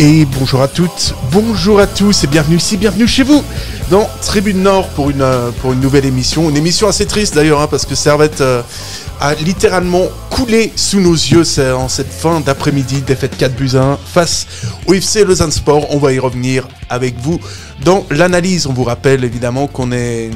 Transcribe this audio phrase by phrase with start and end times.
[0.00, 3.42] Et bonjour à toutes, bonjour à tous et bienvenue ici, bienvenue chez vous
[3.90, 6.48] dans Tribune Nord pour une, euh, pour une nouvelle émission.
[6.48, 8.62] Une émission assez triste d'ailleurs hein, parce que Servette euh,
[9.20, 11.42] a littéralement coulé sous nos yeux
[11.74, 14.46] en cette fin d'après-midi, défaite 4 buts à 1 face
[14.86, 15.92] au FC Lausanne Sport.
[15.92, 17.40] On va y revenir avec vous
[17.84, 18.68] dans l'analyse.
[18.68, 20.30] On vous rappelle évidemment qu'on est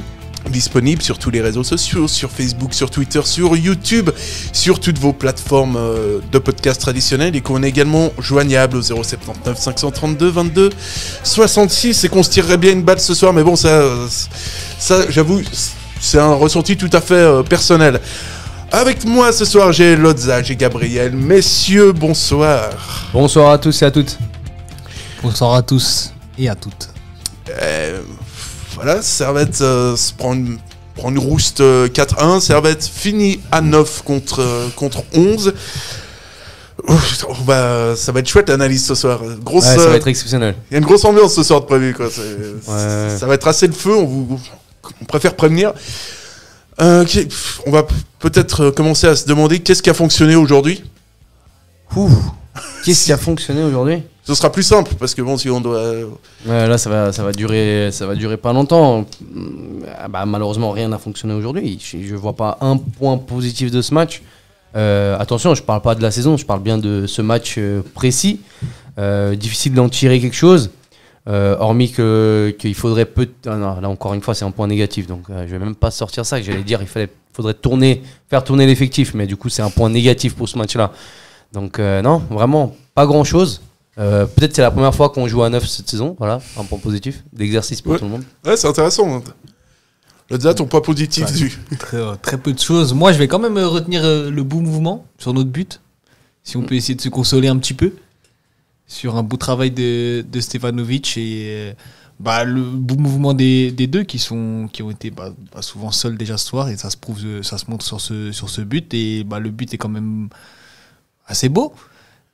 [0.50, 4.10] disponible sur tous les réseaux sociaux, sur Facebook, sur Twitter, sur YouTube,
[4.52, 9.58] sur toutes vos plateformes euh, de podcast traditionnelles et qu'on est également joignable au 079
[9.58, 10.70] 532 22
[11.22, 13.82] 66 et qu'on se tirerait bien une balle ce soir, mais bon, ça,
[14.78, 15.40] ça j'avoue,
[16.00, 18.00] c'est un ressenti tout à fait euh, personnel.
[18.70, 21.12] Avec moi ce soir, j'ai Lodza, j'ai Gabriel.
[21.12, 22.70] Messieurs, bonsoir.
[23.12, 24.18] Bonsoir à tous et à toutes.
[25.22, 26.88] Bonsoir à tous et à toutes.
[27.50, 28.00] Euh,
[28.82, 30.58] voilà, Servette euh, se prend une,
[30.94, 32.40] prend une rouste euh, 4-1.
[32.40, 35.54] Servette finit à 9 contre, euh, contre 11.
[36.88, 39.20] Ouf, on va- ça va être chouette l'analyse ce soir.
[39.42, 40.56] Grosse, Ouais, ça euh, va être exceptionnel.
[40.70, 41.94] Il y a une grosse ambiance ce soir de prévu.
[41.94, 42.06] Quoi.
[42.06, 43.16] Ouais.
[43.18, 44.40] Ça va être assez le feu, on, vous,
[45.00, 45.72] on préfère prévenir.
[46.80, 47.04] Euh,
[47.66, 47.86] on va
[48.18, 50.82] peut-être euh, commencer à se demander qu'est-ce qui a fonctionné aujourd'hui.
[51.94, 52.10] Ouh.
[52.84, 54.02] Qu'est-ce qui a fonctionné aujourd'hui?
[54.24, 55.82] Ce sera plus simple parce que bon, si on doit.
[56.46, 59.04] Ouais, là, ça va, ça va durer, ça va durer pas longtemps.
[59.98, 61.78] Ah bah, malheureusement, rien n'a fonctionné aujourd'hui.
[61.82, 64.22] Je, je vois pas un point positif de ce match.
[64.76, 67.82] Euh, attention, je parle pas de la saison, je parle bien de ce match euh,
[67.94, 68.40] précis.
[68.98, 70.70] Euh, difficile d'en tirer quelque chose.
[71.28, 74.66] Euh, hormis que qu'il faudrait peut ah non, là encore une fois c'est un point
[74.66, 77.54] négatif donc euh, je vais même pas sortir ça que j'allais dire il fallait faudrait
[77.54, 80.90] tourner faire tourner l'effectif mais du coup c'est un point négatif pour ce match là
[81.52, 83.60] donc euh, non vraiment pas grand chose
[83.98, 86.78] Euh, peut-être c'est la première fois qu'on joue à 9 cette saison voilà un point
[86.78, 87.98] positif d'exercice pour Ouais.
[87.98, 89.22] tout le monde Ouais, c'est intéressant.
[90.30, 91.32] Le date, ton pas positif Ouais.
[91.32, 91.52] du.
[91.78, 92.94] Très, euh, très peu de choses.
[92.94, 95.80] Moi, je vais quand même retenir le beau mouvement sur notre but.
[96.42, 97.92] Si on peut essayer de se consoler un petit peu
[98.86, 101.74] sur un beau travail de, de Stefanovic et
[102.18, 105.90] bah, le beau mouvement des, des deux qui, sont, qui ont été bah, bah, souvent
[105.90, 108.62] seuls déjà ce soir et ça se prouve, ça se montre sur ce, sur ce
[108.62, 110.28] but et bah, le but est quand même
[111.26, 111.72] assez beau.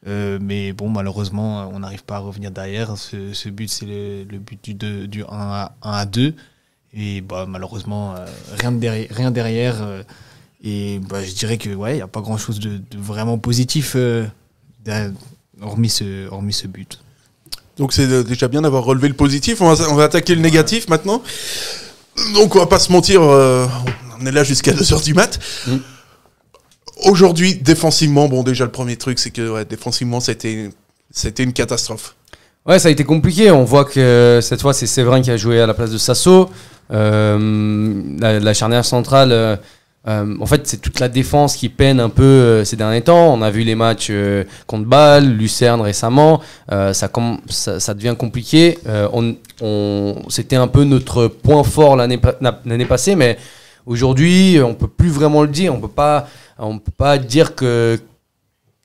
[0.07, 2.97] Euh, mais bon, malheureusement, on n'arrive pas à revenir derrière.
[2.97, 6.35] Ce, ce but, c'est le, le but du, deux- du 1 à, 1 à 2.
[6.95, 8.25] Et bah, malheureusement, euh,
[8.59, 9.83] rien, de derrière, rien derrière.
[9.83, 10.03] euh,
[10.63, 13.39] et bah, je dirais que ouais, il n'y a pas grand chose de, de vraiment
[13.39, 13.97] positif
[14.85, 15.13] derrière-
[15.61, 17.01] hormis, ce, hormis ce but.
[17.77, 19.61] Donc c'est déjà bien d'avoir relevé le positif.
[19.61, 21.23] On va, on va attaquer le négatif maintenant.
[22.35, 25.39] Donc on va pas se mentir, on est là jusqu'à 2h du mat.
[25.69, 25.77] Mm.
[27.05, 30.71] Aujourd'hui, défensivement, bon déjà le premier truc c'est que défensivement c'était
[31.39, 32.17] une catastrophe.
[32.69, 33.51] Ouais, ça a été compliqué.
[33.51, 36.51] On voit que cette fois, c'est Séverin qui a joué à la place de Sasso.
[36.93, 39.57] Euh, la, charnière centrale, euh,
[40.07, 43.33] euh, en fait, c'est toute la défense qui peine un peu ces derniers temps.
[43.33, 44.13] On a vu les matchs
[44.67, 46.43] contre Bâle, Lucerne récemment.
[46.69, 48.79] Ça, devient compliqué.
[50.29, 53.39] C'était un peu notre point fort l'année passée, mais
[53.87, 55.75] aujourd'hui, on peut plus vraiment le dire.
[55.75, 57.99] On peut pas, on peut pas dire que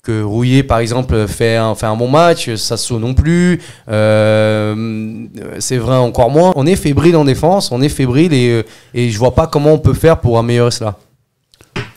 [0.03, 5.25] que par exemple, fait un, fait un bon match, Sasso non plus, euh,
[5.59, 6.51] c'est vrai encore moins.
[6.57, 8.63] On est fébrile en défense, on est fébrile et, euh,
[8.93, 10.97] et je vois pas comment on peut faire pour améliorer cela.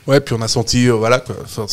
[0.06, 1.66] Ouais, puis on a senti euh, voilà quoi, enfin,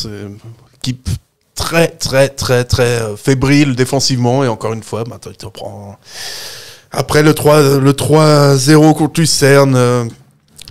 [0.77, 1.07] équipe
[1.55, 5.97] très très très très euh, fébrile défensivement et encore une fois, bah, tu te prends
[6.91, 10.05] après le 3 le 3-0 contre Lucerne, euh,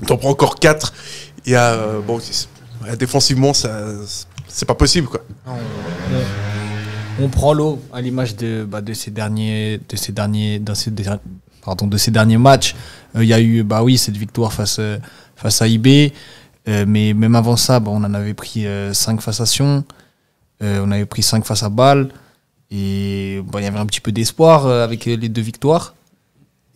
[0.06, 0.92] t'en prends encore 4.
[1.46, 2.20] Il y a euh, bon
[2.98, 5.20] défensivement c'est pas possible quoi.
[7.20, 9.78] On, prend l'eau à l'image de, ces derniers,
[12.38, 12.74] matchs.
[13.16, 14.98] Euh, Il y a eu, bah cette victoire face, euh,
[15.42, 16.12] à IB.
[16.68, 19.84] Euh, mais même avant ça, bah, on en avait pris 5 face à Sion.
[20.60, 22.08] On avait pris 5 face à Bâle.
[22.70, 25.94] Et bah, il y avait un petit peu d'espoir avec les deux victoires.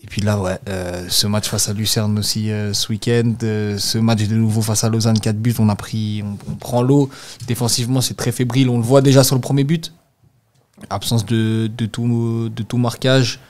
[0.06, 3.76] Et puis là, ouais, euh, ce match face à Lucerne aussi euh, ce week-end, euh,
[3.76, 6.80] ce match de nouveau face à Lausanne, 4 buts, on a pris, on, on prend
[6.80, 7.10] l'eau.
[7.48, 9.92] Défensivement, c'est très fébrile, on le voit déjà sur le premier but.
[10.90, 13.40] Absence de, de, tout, de tout marquage.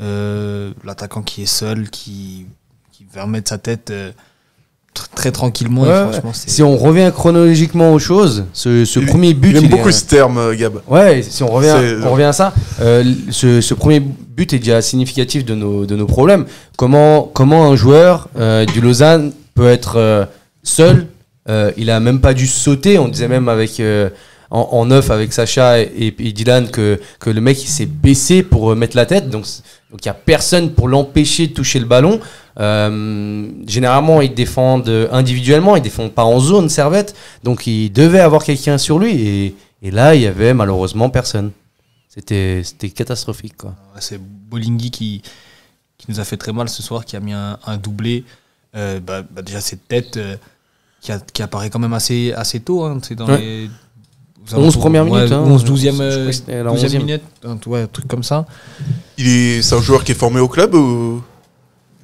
[0.00, 2.46] Euh, L'attaquant qui est seul, qui,
[2.90, 4.10] qui va remettre sa tête euh,
[4.96, 5.84] tr- très tranquillement.
[5.86, 9.50] et franchement, Si on revient chronologiquement aux choses, ce, ce Il- premier but.
[9.50, 10.80] Il aime il est, beaucoup ce terme Gab.
[10.88, 14.02] Ouais, si on revient, on revient à ça, euh, ce, ce premier
[14.36, 16.46] but est déjà significatif de nos, de nos problèmes.
[16.76, 20.24] Comment, comment un joueur euh, du Lausanne peut être euh,
[20.62, 21.06] seul
[21.48, 22.98] euh, Il a même pas dû sauter.
[22.98, 24.08] On disait même avec euh,
[24.50, 28.74] en, en neuf avec Sacha et, Dylan que, que le mec il s'est baissé pour
[28.74, 29.28] mettre la tête.
[29.28, 32.18] Donc c- donc il y a personne pour l'empêcher de toucher le ballon.
[33.66, 37.14] Généralement ils défendent individuellement, ils défendent pas en zone Servette.
[37.44, 41.50] Donc il devait avoir quelqu'un sur lui et, et là il y avait malheureusement personne.
[42.14, 43.54] C'était c'était catastrophique
[43.98, 45.22] C'est Bolingui qui,
[45.96, 48.24] qui nous a fait très mal ce soir, qui a mis un, un doublé.
[48.74, 50.36] Euh, bah, bah, déjà, cette tête euh,
[51.00, 52.84] qui, a- qui apparaît quand même assez, assez tôt.
[52.84, 53.38] Hein, c'est dans Ouais.
[53.40, 53.66] les.
[53.66, 55.40] aux 11 alentours- premières ouais, minutes, hein.
[55.40, 56.98] 11, 12e, Je crois euh, que c'était la 12e 11e.
[56.98, 57.22] minute.
[57.44, 58.44] un, ouais, un truc comme ça.
[59.16, 61.22] Il est, c'est un joueur qui est formé au club ou?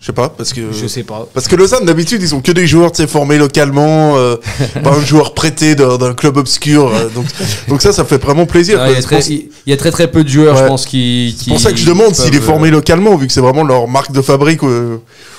[0.01, 1.27] Je sais pas parce que Je sais pas.
[1.35, 4.37] parce que Lausanne d'habitude ils ont que des joueurs tu sais, formés localement, euh,
[4.85, 6.89] pas un joueur prêté d'un, club obscur.
[6.89, 7.27] euh, donc
[7.69, 8.81] donc ça ça fait vraiment plaisir.
[8.87, 9.21] Il, y a très,
[9.67, 10.63] y a très très peu de joueurs, Ouais.
[10.63, 11.37] je pense, qui.
[11.39, 13.89] c'est pour ça que je demande s'il est formé localement vu que c'est vraiment leur
[13.89, 14.99] marque de fabrique euh,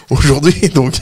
[0.10, 0.70] aujourd'hui.
[0.76, 0.94] Donc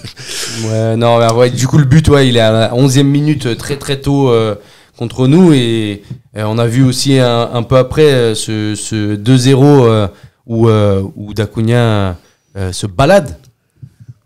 [0.70, 3.48] Ouais, non, bah ouais, du coup, le but, ouais, il est à la 11e minute,
[3.48, 4.56] euh, très très tôt euh,
[4.98, 5.54] contre nous.
[5.54, 6.04] Et,
[6.36, 10.08] on a vu aussi un, un peu après euh, ce, ce 2-0 euh,
[10.46, 12.16] où, euh, où Dacunia
[12.56, 13.38] euh, se balade.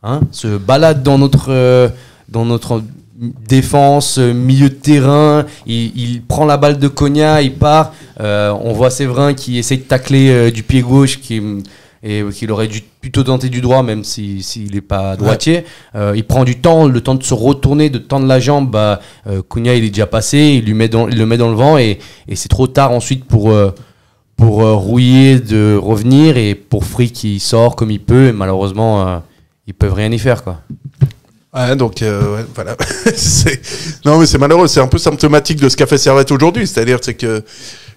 [0.03, 1.87] Hein, se balade dans notre, euh,
[2.27, 2.81] dans notre
[3.47, 5.45] défense, euh, milieu de terrain.
[5.67, 7.93] Il, il prend la balle de Cogna, il part.
[8.19, 11.41] Euh, on voit Séverin qui essaye de tacler euh, du pied gauche, qui
[12.03, 15.65] et qu'il aurait dû plutôt tenter du droit, même s'il si, n'est pas droitier.
[15.93, 18.71] Euh, il prend du temps, le temps de se retourner, de tendre la jambe.
[18.71, 18.99] Bah,
[19.51, 21.77] Cunha, il est déjà passé, il, lui met dans, il le met dans le vent
[21.77, 23.53] et, et c'est trop tard ensuite pour,
[24.35, 28.29] pour Rouillé de revenir et pour Free qui sort comme il peut.
[28.29, 29.21] Et malheureusement,
[29.71, 30.43] ils peuvent rien y faire.
[30.43, 30.59] Quoi.
[31.53, 32.75] Ouais, donc euh, voilà.
[34.05, 34.67] Non, mais c'est malheureux.
[34.67, 36.67] C'est un peu symptomatique de ce qu'a fait Servette aujourd'hui.
[36.67, 37.41] C'est-à-dire, c'est que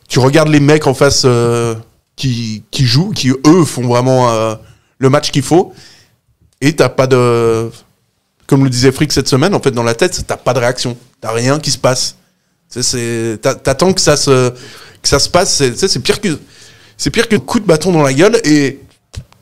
[0.08, 1.74] tu regardes les mecs en face euh,
[2.14, 4.54] qui, qui jouent, qui eux font vraiment euh,
[4.98, 5.72] le match qu'il faut,
[6.60, 7.70] et t'as pas de,
[8.46, 10.96] comme le disait Frick cette semaine, en fait, dans la tête, t'as pas de réaction.
[11.20, 12.16] T'as rien qui se passe.
[12.68, 15.62] C'est- t'a- T'attends que ça se, que ça se passe.
[15.76, 16.38] C'est pire que,
[16.96, 18.80] c'est pire que coup de bâton dans la gueule et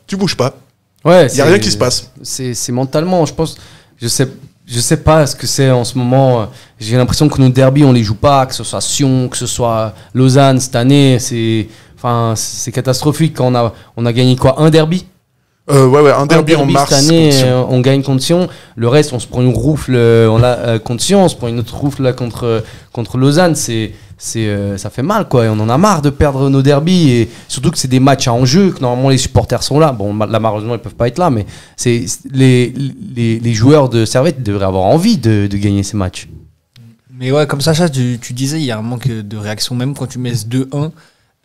[0.06, 0.56] tu bouges pas.
[1.04, 2.10] Ouais, Il y a rien qui se passe.
[2.22, 3.56] C'est mentalement, je pense.
[4.00, 4.28] Je sais,
[4.66, 6.48] je sais pas ce que c'est en ce moment.
[6.78, 9.46] J'ai l'impression que nos derbies, on les joue pas, que ce soit Sion, que ce
[9.46, 11.18] soit Lausanne cette année.
[11.18, 12.34] C'est enfin,
[12.72, 13.34] catastrophique.
[13.36, 15.06] Quand on a, on a gagné quoi Un derby?
[15.70, 16.90] Euh, ouais, ouais, un Un derby, en mars.
[16.90, 18.48] cette année, euh, on gagne contre Sion.
[18.74, 21.36] Le reste, on se prend une roufle euh, on l'a, euh, contre Sion, on se
[21.36, 23.54] prend une autre roufle là, contre, contre Lausanne.
[23.54, 23.92] C'est,
[24.24, 25.46] c'est, euh, ça fait mal, quoi.
[25.46, 27.10] Et on en a marre de perdre nos derbies.
[27.10, 29.90] Et surtout que c'est des matchs à enjeu, que normalement les supporters sont là.
[29.90, 31.44] Bon, là, malheureusement, ils peuvent pas être là, mais
[31.76, 32.72] c'est, les,
[33.16, 36.28] les, joueurs de Servette devraient avoir envie de, de gagner ces matchs.
[37.18, 39.92] Mais ouais, comme Sacha, tu, tu disais, il y a un manque de réaction, même
[39.92, 40.92] quand tu mets ce 2-1.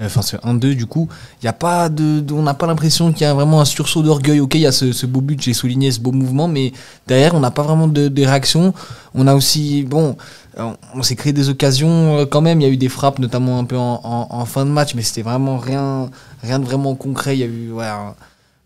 [0.01, 1.07] Euh, Enfin, ce 1-2, du coup,
[1.41, 3.65] il y a pas de, de- on n'a pas l'impression qu'il y a vraiment un
[3.65, 4.39] sursaut d'orgueil.
[4.39, 6.71] Ok, il y a ce, ce beau but, j'ai souligné ce beau mouvement, mais
[7.07, 8.73] derrière, on n'a pas vraiment de, de réaction.
[9.15, 10.15] On a aussi, bon,
[10.57, 12.61] on, on s'est créé des occasions euh, quand même.
[12.61, 14.93] Il y a eu des frappes, notamment un peu en, en- en fin de match,
[14.95, 16.09] mais c'était vraiment rien,
[16.43, 17.35] rien de vraiment concret.
[17.35, 18.15] Il y a eu, ouais, un,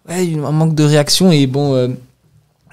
[0.09, 1.31] ouais, un manque de réaction.
[1.31, 1.87] Et bon, euh,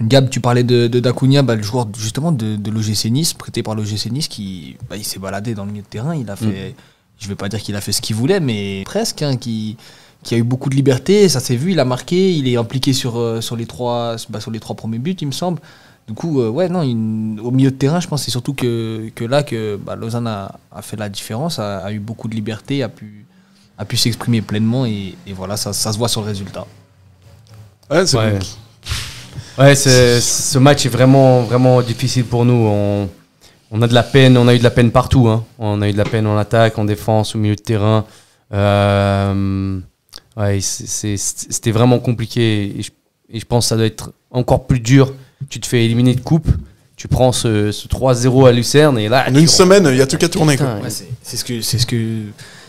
[0.01, 3.63] Gab, tu parlais de, de Dacunia, bah, le joueur justement de, de l'OGC Nice, prêté
[3.63, 6.15] par l'OGC Nice, qui bah, il s'est baladé dans le milieu de terrain.
[6.17, 6.75] Il a fait,
[7.19, 9.77] je vais pas dire qu'il a fait ce qu'il voulait, mais presque, hein, qui,
[10.23, 11.29] qui a eu beaucoup de liberté.
[11.29, 14.41] Ça s'est vu, il a marqué, il est impliqué sur, euh, sur, les, trois, bah,
[14.41, 15.61] sur les trois premiers buts, il me semble.
[16.07, 19.11] Du coup, euh, ouais, non, au milieu de terrain, je pense que c'est surtout que,
[19.15, 22.35] que là que bah, Lausanne a, a fait la différence, a, a eu beaucoup de
[22.35, 23.27] liberté, a pu,
[23.77, 26.67] a pu s'exprimer pleinement, et, et voilà, ça, ça se voit sur le résultat.
[27.91, 28.39] Ouais, c'est Ouais.
[29.59, 32.55] Ouais, ce match est vraiment, vraiment difficile pour nous.
[32.55, 33.09] On,
[33.71, 35.29] on a de la peine, on a eu de la peine partout.
[35.29, 35.45] hein.
[35.59, 38.05] On a eu de la peine en attaque, en défense, au milieu de terrain.
[38.79, 39.79] Euh,
[40.37, 42.75] ouais, c'est- c'est- c'était vraiment compliqué.
[42.79, 42.91] Et je,
[43.31, 45.13] et je pense que ça doit être encore plus dur.
[45.51, 46.49] Tu te fais éliminer de coupe,
[46.97, 49.25] tu prends ce, ce 3-0 à Lucerne et là.
[49.29, 50.57] En une rentres- semaine, il y a tout qu'à tourner.
[50.61, 50.91] Ouais,
[51.23, 52.23] c'est ce que c'est ce que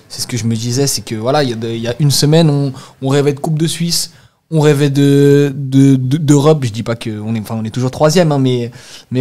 [0.07, 2.49] c'est ce que je me disais, c'est que voilà, il y, y a une semaine,
[2.49, 4.11] on, on rêvait de Coupe de Suisse,
[4.51, 6.63] on rêvait de de- de- d'Europe.
[6.65, 8.71] je dis pas que on est, est toujours troisième, hein, mais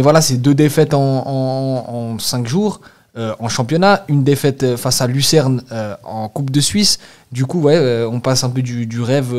[0.01, 2.81] voilà, c'est deux défaites en, cinq jours.
[3.17, 6.99] euh, en championnat, une défaite euh, face à Lucerne euh, en Coupe de Suisse.
[7.31, 9.33] Du coup, on passe un peu du, rêve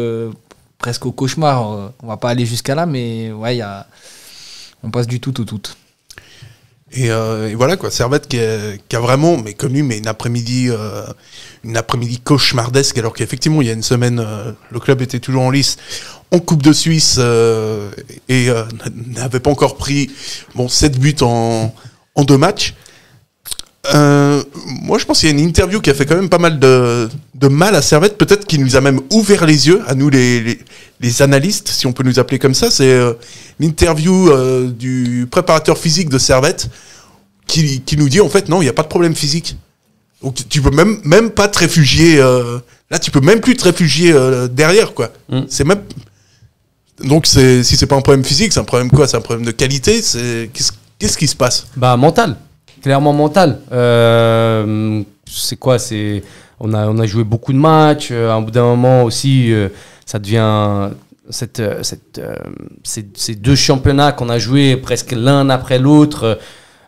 [0.79, 1.93] presque au cauchemar.
[2.03, 3.61] On va pas aller jusqu'à là, mais ouais,
[4.83, 5.61] on passe du tout au tout.
[6.93, 10.09] Et, euh, et voilà quoi, Servette qui a, qui a vraiment mais connu mais une
[10.09, 11.05] après-midi euh,
[11.63, 15.43] une après-midi cauchemardesque alors qu'effectivement il y a une semaine euh, le club était toujours
[15.43, 15.77] en lice
[16.33, 17.91] en Coupe de Suisse euh,
[18.29, 18.65] et euh,
[19.07, 20.11] n'avait pas encore pris
[20.55, 21.75] bon 7 buts en,
[22.15, 22.75] en deux matchs.
[23.95, 24.43] Euh,
[24.83, 26.59] moi je pense qu'il y a une interview qui a fait quand même pas mal
[26.59, 30.11] de, de mal à Servette, peut-être qui nous a même ouvert les yeux, à nous
[30.11, 30.59] les, les,
[31.01, 32.71] les analystes, si on peut nous appeler comme ça.
[32.71, 33.15] C'est euh,
[33.59, 36.69] l'interview euh, du préparateur physique de Servette
[37.47, 39.57] qui, qui nous dit en fait non, il n'y a pas de problème physique.
[40.23, 42.21] Donc tu peux même, même pas te réfugier.
[42.21, 42.59] euh,
[42.91, 45.11] là, tu peux même plus te réfugier euh, derrière, quoi.
[45.31, 45.41] Mm.
[45.49, 45.81] C'est même.
[47.03, 49.09] Donc si c'est pas un problème physique, c'est un problème quoi?
[49.09, 50.03] C'est un problème de qualité?
[50.03, 51.67] C'est qu'est-ce qu'est-ce qui se passe?
[51.75, 52.37] Bah mental,
[52.83, 53.61] clairement mental.
[53.73, 56.23] Euh, c'est quoi C'est
[56.59, 58.09] on a on a joué beaucoup de matchs.
[58.13, 59.69] euh, à un bout d'un moment aussi, euh,
[60.07, 60.91] ça devient
[61.31, 62.35] cette, euh, cette, euh,
[62.83, 66.39] ces, deux championnats qu'on a joués presque l'un après l'autre.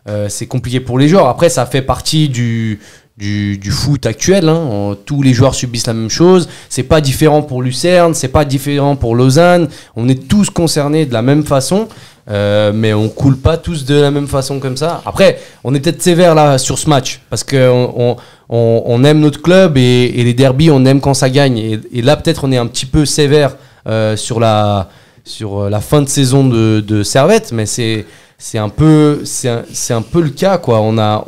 [0.09, 1.27] euh, c'est compliqué pour les joueurs.
[1.29, 2.79] Après, ça fait partie du
[3.15, 4.49] du, foot actuel.
[4.49, 4.97] hein.
[5.05, 6.49] Tous les joueurs subissent la même chose.
[6.69, 9.69] C'est pas différent pour Lucerne, c'est pas différent pour Lausanne.
[9.95, 11.87] On est tous concernés de la même façon.
[12.29, 15.01] Euh, mais on coule pas tous de la même façon comme ça.
[15.05, 18.15] Après, on est peut-être sévère là sur ce match parce que on,
[18.49, 21.57] on, aime notre club et, les derbies, on aime quand ça gagne.
[21.57, 24.89] Et, là, peut-être, on est un petit peu sévère euh, sur la
[25.25, 28.05] sur euh, la fin de saison de, Servette, mais c'est
[28.37, 30.79] c'est un peu c'est un, un peu le cas quoi.
[30.79, 31.25] On a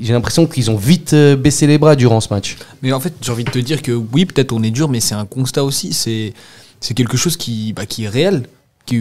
[0.00, 2.56] j'ai l'impression qu'ils ont vite baissé les bras durant ce match.
[2.82, 5.00] Mais en fait, j'ai envie de te dire que oui, peut-être on est dur, mais
[5.00, 5.92] c'est un constat aussi.
[5.92, 6.34] C'est
[6.80, 8.42] c'est quelque chose qui, bah, qui est réel,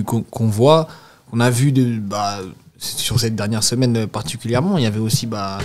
[0.05, 0.87] qu'on voit,
[1.31, 2.39] qu'on a vu de, bah,
[2.77, 4.77] sur cette dernière semaine euh, particulièrement.
[4.77, 5.57] Il y avait aussi, bah,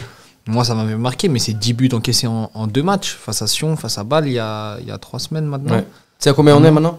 [0.46, 3.46] moi ça m'avait marqué, mais c'est 10 buts encaissés en, en deux matchs, face à
[3.46, 5.74] Sion, face à Bâle, il y a, il y a trois semaines maintenant.
[5.74, 5.82] Ouais.
[5.82, 5.88] Tu
[6.20, 6.98] sais à combien on est maintenant?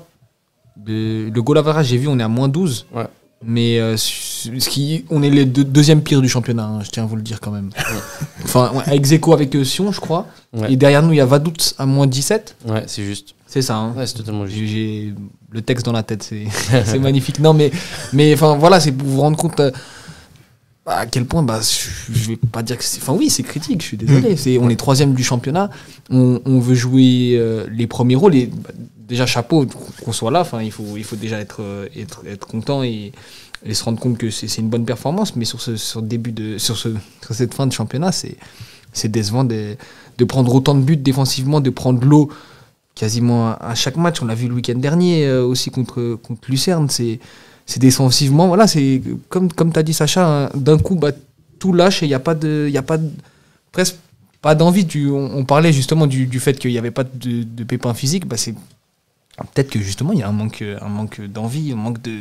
[0.77, 2.85] De- le goal average, j'ai vu, on est à moins 12.
[2.93, 3.05] Ouais.
[3.43, 7.03] Mais euh, ce qui, on est les deux, deuxième pire du championnat, hein, je tiens
[7.03, 7.69] à vous le dire quand même.
[8.43, 10.27] enfin, ouais, ex aequo avec euh, Sion, je crois.
[10.53, 10.73] Ouais.
[10.73, 12.57] Et derrière nous, il y a Vadout à moins 17.
[12.67, 13.35] Ouais, c'est juste.
[13.47, 13.77] C'est ça.
[13.77, 13.93] Hein.
[13.95, 14.71] Ouais, c'est totalement juste.
[14.71, 15.13] J'ai
[15.51, 16.23] le texte dans la tête,
[16.85, 17.39] c'est magnifique.
[17.39, 17.71] Non, mais,
[18.13, 19.71] mais enfin voilà, c'est pour vous rendre compte euh,
[20.85, 21.59] à quel point, bah,
[22.11, 23.01] je vais pas dire que c'est.
[23.01, 24.35] Enfin, oui, c'est critique, je suis désolé.
[24.37, 25.69] C'est, on est troisième du championnat,
[26.09, 28.35] on, on veut jouer euh, les premiers rôles.
[28.35, 28.69] Et, bah,
[29.09, 29.65] déjà, chapeau
[30.03, 33.11] qu'on soit là, enfin, il faut, il faut déjà être, euh, être, content et,
[33.71, 35.35] se rendre compte que c'est une bonne performance.
[35.35, 36.89] Mais sur, ce, sur, début de, sur, ce,
[37.21, 38.37] sur cette fin de championnat, c'est
[38.91, 39.75] c'est décevant de,
[40.17, 42.29] de prendre autant de buts défensivement, de prendre l'eau
[42.95, 44.21] quasiment à, chaque match.
[44.21, 46.89] On l'a vu le week-end dernier euh, aussi contre, contre Lucerne.
[46.89, 47.19] C'est
[47.65, 48.99] c'est défensivement, voilà, c'est
[49.29, 51.11] comme, comme tu as dit Sacha, hein, d'un coup, bah,
[51.59, 52.71] tout lâche et il n'y a pas de.
[52.75, 52.97] A pas
[53.71, 53.97] presque
[54.41, 54.87] pas d'envie.
[55.11, 58.25] On, parlait justement du, du fait qu'il n'y avait pas de, de pépins physiques.
[58.25, 58.55] Bah, c'est
[59.53, 62.19] Peut-être que justement, il y a un manque, un manque d'envie, un manque de.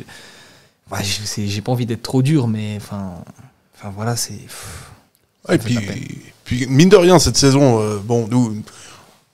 [1.37, 3.14] J'ai pas envie d'être trop dur, mais enfin.
[3.76, 4.38] Enfin voilà, c'est.
[5.50, 5.58] Et
[6.44, 8.62] puis, mine de rien, cette saison, euh, bon, nous,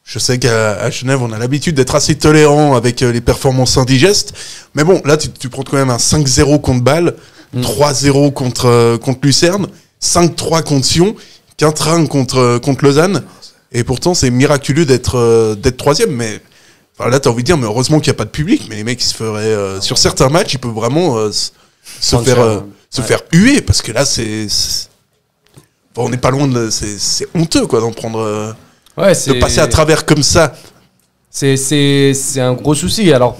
[0.04, 4.34] je sais qu'à Genève, on a l'habitude d'être assez tolérant avec euh, les performances indigestes.
[4.74, 7.14] Mais bon, là, tu, tu prends quand même un 5-0 contre Bâle,
[7.54, 7.62] Mm.
[7.62, 9.68] 3-0 contre, euh, contre Lucerne,
[10.02, 11.14] 5-3 contre Sion,
[11.58, 13.22] 4-1 contre, contre Lausanne.
[13.72, 16.10] Et pourtant, c'est miraculeux d'être d'être troisième.
[16.10, 16.40] Mais
[16.98, 18.66] enfin, là, t'as envie de dire, mais heureusement qu'il n'y a pas de public.
[18.68, 19.42] Mais les mecs, ils se feraient.
[19.44, 22.60] euh, sur certains matchs, ils peuvent vraiment euh, se, faire, euh,
[22.90, 23.06] se Ouais.
[23.06, 23.60] faire huer.
[23.60, 24.46] Parce que là, c'est.
[25.94, 26.70] Bon, on n'est pas loin de.
[26.70, 28.54] C'est honteux, quoi, d'en prendre.
[28.96, 30.54] Ouais, de passer à travers comme ça.
[31.30, 33.12] C'est, c'est, c'est un gros souci.
[33.12, 33.36] Alors,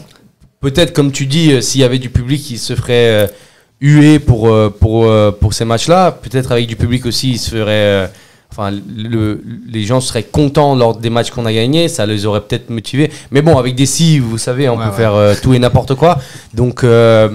[0.61, 3.33] peut-être, comme tu dis, s'il y avait du public qui se ferait
[3.81, 5.09] huer pour, pour,
[5.39, 8.11] pour ces matchs-là, peut-être avec du public aussi, ils se feraient.
[8.57, 12.41] Enfin, le, les gens seraient contents lors des matchs qu'on a gagnés, ça les aurait
[12.43, 13.11] peut-être motivés.
[13.33, 14.97] Mais bon, avec des si, vous savez, on Ouais, peut ouais.
[14.97, 16.21] faire euh, tout et n'importe quoi.
[16.55, 17.29] Donc, euh,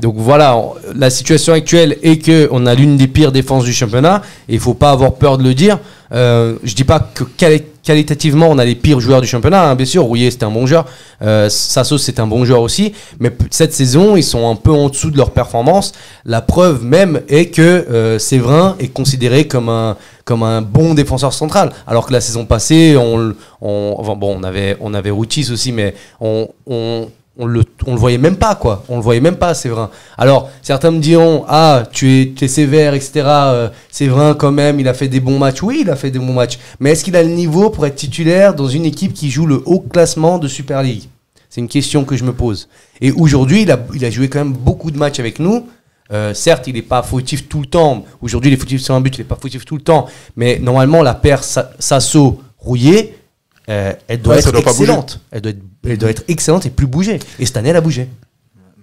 [0.00, 3.72] donc voilà, on- la situation actuelle est que on a l'une des pires défenses du
[3.74, 5.78] championnat et il faut pas avoir peur de le dire.
[6.12, 9.70] Euh, je dis pas que quali- qualitativement on a les pires joueurs du championnat.
[9.70, 9.74] hein.
[9.74, 10.86] Bien sûr, Rouillet c'est un bon joueur,
[11.22, 14.88] euh, Sasso c'est un bon joueur aussi, mais cette saison ils sont un peu en
[14.88, 15.92] dessous de leur performance.
[16.24, 21.32] La preuve même est que euh, Séverin est considéré comme un comme un bon défenseur
[21.32, 25.72] central, alors que la saison passée on, on bon on avait on avait Routis aussi,
[25.72, 27.08] mais on, on
[27.38, 28.84] on le, on le voyait même pas, quoi.
[28.88, 29.90] On le voyait même pas, Séverin.
[30.16, 33.22] Alors, certains me diront, ah, tu es, sévère, etc.
[33.26, 35.62] Euh, Séverin, quand même, il a fait des bons matchs.
[35.62, 36.58] Oui, il a fait des bons matchs.
[36.80, 39.62] Mais est-ce qu'il a le niveau pour être titulaire dans une équipe qui joue le
[39.64, 41.04] haut classement de Super League?
[41.50, 42.68] C'est une question que je me pose.
[43.00, 45.66] Et aujourd'hui, il a, joué quand même beaucoup de matchs avec nous.
[46.10, 48.04] Euh, certes, il n'est pas fautif tout le temps.
[48.22, 50.06] Aujourd'hui, il est fautif sur un but, il n'est pas fautif tout le temps.
[50.36, 53.16] Mais normalement, la paire Sa- Sasso-Rouillé,
[53.68, 55.20] euh, elle doit Ouais, être doit excellente.
[55.30, 57.18] Elle doit, être, elle doit être excellente et plus bouger.
[57.38, 58.08] Et cette année, elle a bougé.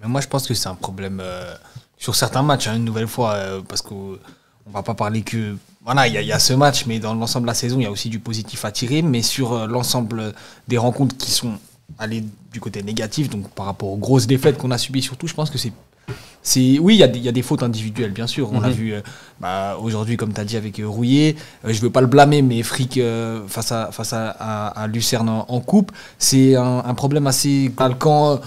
[0.00, 1.54] Mais moi, je pense que c'est un problème euh,
[1.98, 4.18] sur certains matchs, hein, une nouvelle fois, euh, parce qu'on
[4.66, 5.56] on va pas parler que.
[5.84, 7.86] Voilà, il y, y a ce match, mais dans l'ensemble de la saison, il y
[7.86, 9.02] a aussi du positif à tirer.
[9.02, 10.32] Mais sur euh, l'ensemble
[10.68, 11.52] des rencontres qui sont
[11.98, 15.34] allées du côté négatif, donc par rapport aux grosses défaites qu'on a subies, surtout, je
[15.34, 15.72] pense que c'est
[16.42, 18.50] c'est oui, il y, a des- il y a des fautes individuelles, bien sûr.
[18.52, 18.74] On l'a Mhm.
[18.74, 19.00] vu euh,
[19.40, 21.36] bah, aujourd'hui, comme tu as dit, avec euh, Rouillet.
[21.64, 24.86] Euh, je veux pas le blâmer, mais Frick, euh, face, à, face à, à- à
[24.86, 27.70] Lucerne en, en coupe, c'est un, un problème assez.
[27.98, 28.40] Quand,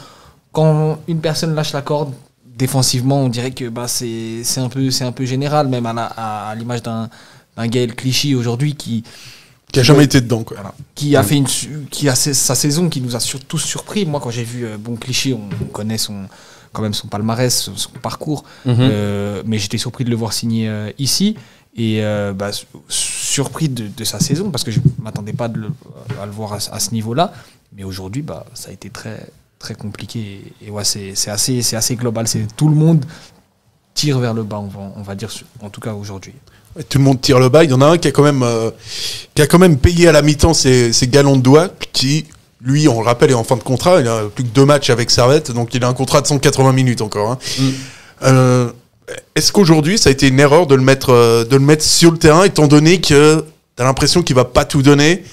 [0.51, 2.13] quand une personne lâche la corde,
[2.57, 6.53] défensivement, on dirait que bah, c'est c'est un, peu- c'est un peu général, même à
[6.57, 7.09] l'image d'un
[7.55, 9.03] d'un Gaël Clichy aujourd'hui qui,
[9.71, 10.57] Qui a jamais été dedans, quoi.
[10.95, 11.45] qui a fait une
[11.91, 14.65] qui a sa sa saison qui nous a sur- tous surpris moi quand j'ai vu
[14.79, 16.25] bon Clichy on, on connaît son
[16.73, 18.43] quand même son palmarès son, son parcours.
[18.65, 18.75] Mhm.
[18.79, 21.35] Euh, mais j'étais surpris de le voir signer euh, ici.
[21.75, 25.59] Et euh, bah, su- surpris de, de sa saison parce que je m'attendais pas de
[25.59, 25.71] le-
[26.21, 27.33] à le voir à, ce- à ce niveau là
[27.75, 29.25] mais aujourd'hui bah ça a été très
[29.57, 30.41] très compliqué.
[30.61, 32.27] Et, et ouais c'est c'est assez c'est assez global.
[32.27, 33.03] C'est tout le monde
[33.95, 35.29] tire vers le bas on va, on va dire
[35.61, 36.33] en tout cas aujourd'hui.
[36.75, 37.63] Ouais, Tout le monde tire le bas.
[37.63, 38.71] Il y en a un qui a quand même, euh,
[39.35, 42.25] qui a quand même payé à la mi-temps ses, ses galons de doigts, qui,
[42.63, 43.99] lui, on le rappelle, est en fin de contrat.
[43.99, 46.71] Il a plus que deux matchs avec Servette, donc il a un contrat de 180
[46.71, 47.31] minutes encore.
[47.31, 47.37] hein.
[47.59, 47.69] Mm.
[48.23, 48.69] Euh,
[49.35, 52.11] Est-ce qu'aujourd'hui, ça a été une erreur de le mettre, euh, de le mettre sur
[52.11, 53.43] le terrain, étant donné que
[53.75, 55.23] t'as l'impression qu'il va pas tout donner?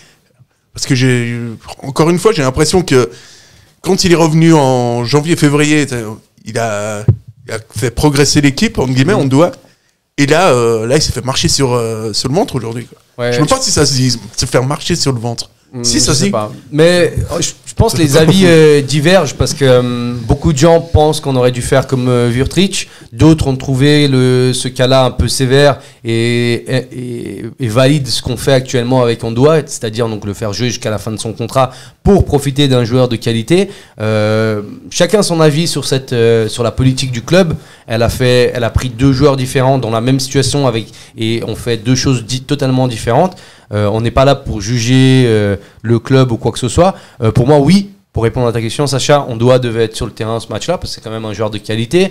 [0.75, 1.39] Parce que j'ai,
[1.83, 3.11] encore une fois, j'ai l'impression que
[3.83, 5.87] quand il est revenu en janvier-février,
[6.45, 7.05] il a,
[7.47, 9.53] il a fait progresser l'équipe, entre guillemets, on doit.
[10.17, 12.87] Et là, euh, là, il s'est fait marcher sur, euh, sur le ventre aujourd'hui.
[13.19, 15.51] Ouais, je ne sais pas si ça se dit, se faire marcher sur le ventre.
[15.73, 16.50] Hmm, si, ça pas.
[16.73, 20.81] Mais euh, je, je pense les avis euh, divergent parce que euh, beaucoup de gens
[20.81, 22.89] pensent qu'on aurait dû faire comme euh, Wurtrich.
[23.12, 28.21] D'autres ont trouvé le, ce cas-là un peu sévère et, et, et- et valide ce
[28.21, 31.33] qu'on fait actuellement avec Ondoa, c'est-à-dire donc le faire jouer jusqu'à la fin de son
[31.33, 31.71] contrat
[32.03, 33.69] pour profiter d'un joueur de qualité.
[34.00, 37.55] Euh, chacun son avis sur cette euh, sur la politique du club.
[37.87, 40.87] Elle a fait, elle a pris deux joueurs différents dans la même situation avec
[41.17, 43.37] et on fait deux choses dites totalement différentes.
[43.73, 46.95] Euh, on n'est pas là pour juger euh, le club ou quoi que ce soit.
[47.23, 47.91] Euh, pour moi, oui.
[48.12, 50.78] Pour répondre à ta question, Sacha, on doit devait être sur le terrain ce match-là
[50.78, 52.11] parce que c'est quand même un joueur de qualité.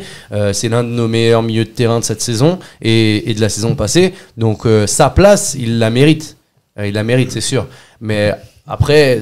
[0.53, 3.75] C'est l'un de nos meilleurs milieux de terrain de cette saison et, de la saison
[3.75, 4.13] passée.
[4.37, 6.37] Donc sa place, il la mérite.
[6.81, 7.67] Il la mérite, c'est sûr.
[7.99, 8.33] Mais
[8.65, 9.19] après,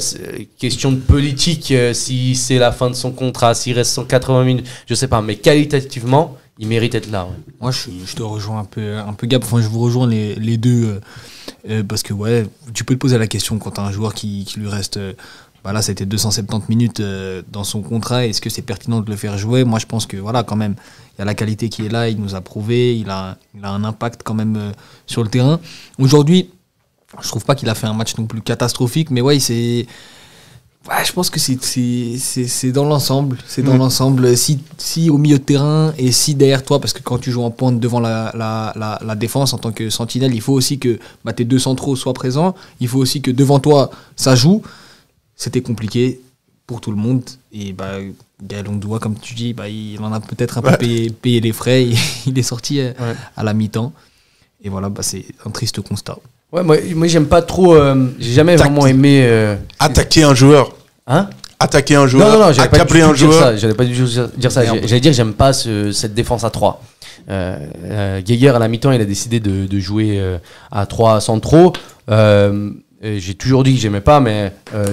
[0.59, 4.93] question de politique, si c'est la fin de son contrat, s'il reste 180 minutes, je
[4.93, 5.23] sais pas.
[5.23, 7.27] Mais qualitativement, il mérite d'être là.
[7.61, 9.43] Moi, je, te rejoins un peu, un peu Gab.
[9.43, 10.85] Enfin, je vous rejoins les, les deux.
[10.85, 10.99] euh,
[11.69, 14.13] euh, parce que, ouais, tu peux te poser la question quand tu as un joueur
[14.13, 14.97] qui, lui reste.
[14.97, 15.13] euh,
[15.63, 18.25] bah là, c'était 270 minutes euh, dans son contrat.
[18.25, 19.63] Est-ce que c'est pertinent de le faire jouer?
[19.63, 20.75] Moi, je pense que, voilà, quand même,
[21.15, 22.09] il y a la qualité qui est là.
[22.09, 22.97] Il nous a prouvé.
[22.97, 24.71] Il a, il a un impact quand même
[25.05, 25.59] sur le terrain.
[25.99, 26.51] Aujourd'hui,
[27.21, 29.09] je trouve pas qu'il a fait un match non plus catastrophique.
[29.11, 29.87] Mais ouais, c'est.
[30.87, 33.37] Ouais, je pense que c'est- c'est c'est- c'est dans l'ensemble.
[33.47, 33.77] C'est dans Mm.
[33.79, 34.37] l'ensemble.
[34.37, 37.43] Si, si au milieu de terrain et si derrière toi, parce que quand tu joues
[37.43, 40.79] en pointe devant la, la, la, la défense en tant que sentinelle, il faut aussi
[40.79, 42.55] que bah, tes deux centraux soient présents.
[42.79, 44.61] Il faut aussi que devant toi, ça joue.
[45.35, 46.21] C'était compliqué
[46.65, 47.21] pour tout le monde.
[47.51, 47.95] Et bah,
[48.41, 51.51] Gaël Ondoa, comme tu dis, bah, il en a peut-être un peu payé, payé les
[51.51, 51.83] frais.
[51.85, 51.97] Il,
[52.27, 53.15] il est sorti euh, Ouais.
[53.35, 53.91] à la mi-temps.
[54.63, 56.17] Et voilà, bah, c'est un triste constat.
[56.53, 57.75] Ouais, moi, moi j'aime pas trop.
[57.75, 59.23] euh, J'ai jamais vraiment aimé.
[59.25, 60.76] euh, Attaquer un joueur.
[61.07, 62.27] Hein Attaquer un joueur.
[62.39, 63.57] non, accabler un joueur.
[63.57, 64.63] J'allais pas du tout dire ça.
[64.65, 66.81] J'allais dire, j'aime pas ce- cette défense à 3.
[67.29, 70.37] Euh, euh, Geiger, à la mi-temps, il a décidé de, de jouer euh,
[70.71, 71.73] à 3 centraux.
[72.11, 72.69] Euh,
[73.01, 74.85] J'ai toujours dit que j'aimais pas, mais euh,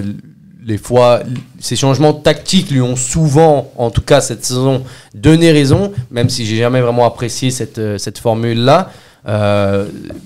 [0.64, 1.20] les fois,
[1.61, 6.46] ces changements tactiques lui ont souvent, en tout cas cette saison, donné raison, même si
[6.46, 8.90] j'ai jamais vraiment apprécié cette, cette formule-là.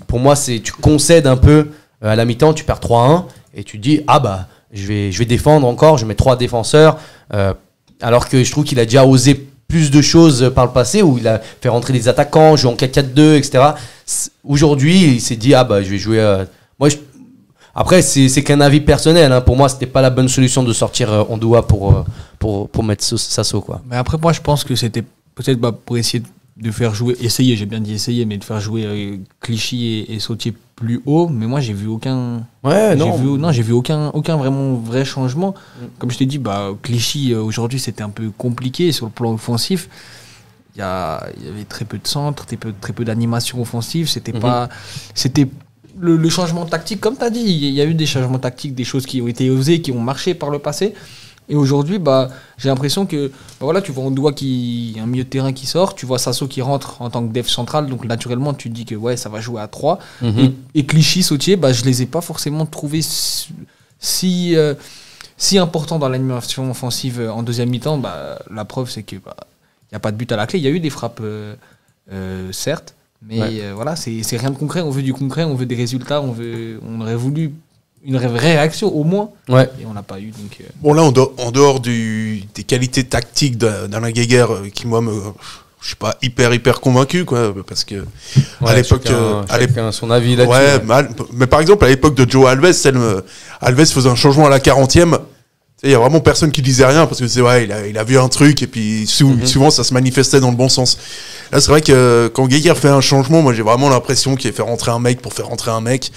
[0.06, 1.68] Pour moi, c'est tu concèdes un peu
[2.02, 3.24] à la mi-temps, tu perds 3-1
[3.54, 6.36] et tu te dis ah bah je vais je vais défendre encore, je mets trois
[6.36, 6.98] défenseurs.
[7.34, 7.54] euh,
[8.00, 9.34] alors que je trouve qu'il a déjà osé
[9.66, 12.74] plus de choses par le passé où il a fait rentrer des attaquants, jouer en
[12.76, 13.64] 4-4-2, etc.
[14.44, 16.20] Aujourd'hui, il s'est dit ah bah je vais jouer.
[16.20, 16.44] euh,
[16.78, 16.88] moi,
[17.74, 19.32] après c'est qu'un avis personnel.
[19.32, 19.40] hein.
[19.40, 22.04] Pour moi, c'était pas la bonne solution de sortir euh, Ondoa pour euh,
[22.38, 23.82] pour pour mettre Sasso quoi.
[23.90, 25.02] Mais après, moi, je pense que c'était
[25.34, 26.26] peut-être bah, pour essayer de
[26.70, 30.18] faire jouer, essayer, j'ai bien dit essayer, mais de faire jouer euh, Clichy et, et
[30.20, 31.28] Sautier plus haut.
[31.28, 32.42] Mais moi, j'ai vu aucun.
[32.64, 33.16] Ouais, non.
[33.16, 35.54] vu, non, j'ai vu aucun, aucun vraiment vrai changement.
[35.98, 39.32] Comme je t'ai dit, bah, Clichy, euh, aujourd'hui, c'était un peu compliqué sur le plan
[39.32, 39.88] offensif.
[40.74, 44.08] Il y, y avait très peu de centres, très peu, très peu d'animation offensive.
[44.08, 44.40] C'était Mhm.
[44.40, 44.68] pas.
[45.14, 45.48] C'était.
[46.00, 48.74] Le, le changement tactique, comme tu as dit, il y a eu des changements tactiques,
[48.76, 50.94] des choses qui ont été osées, qui ont marché par le passé.
[51.50, 55.24] Et aujourd'hui, bah, j'ai l'impression que bah voilà, tu vois un doigt qui un milieu
[55.24, 58.04] de terrain qui sort, tu vois Sasso qui rentre en tant que dev central, donc
[58.04, 59.98] naturellement tu te dis que ouais, ça va jouer à 3.
[60.22, 60.38] Mhm.
[60.74, 63.48] Et, et Clichy, Sautier, bah, je les ai pas forcément trouvés si,
[63.98, 64.74] si, euh,
[65.36, 67.98] si importants dans l'animation offensive en deuxième mi-temps.
[67.98, 69.36] Bah, la preuve, c'est que bah,
[69.90, 70.58] il n'y a pas de but à la clé.
[70.58, 71.54] Il y a eu des frappes, euh,
[72.12, 73.72] euh, certes, mais Ouais.
[73.74, 74.82] voilà, c'est c'est rien de concret.
[74.82, 77.52] On veut du concret, on veut des résultats, on, veut, on aurait voulu
[78.04, 79.68] une ré- réaction au moins, Ouais.
[79.80, 80.26] et on l'a pas eu.
[80.30, 84.68] Donc, euh, Bon, là, en dehors, en dehors du, des qualités tactiques d'Alain Geiger, euh,
[84.72, 85.12] qui, moi, me,
[85.80, 89.76] je suis pas hyper hyper convaincu quoi parce que à Ouais, l'époque euh, à l'époque
[89.76, 90.52] chacun son avis là-dessus.
[90.52, 92.98] ouais, mal- mais par exemple à l'époque de Joe Alves celle,
[93.60, 95.16] Alves faisait un changement à la 40e
[95.84, 97.96] il y a vraiment personne qui disait rien parce que c'est ouais il a, il
[97.96, 99.46] a vu un truc et puis sou- Mhm.
[99.46, 100.98] souvent ça se manifestait dans le bon sens
[101.52, 104.52] là c'est vrai que euh, quand Geiger fait un changement moi j'ai vraiment l'impression qu'il
[104.52, 106.10] fait rentrer un mec pour faire rentrer un mec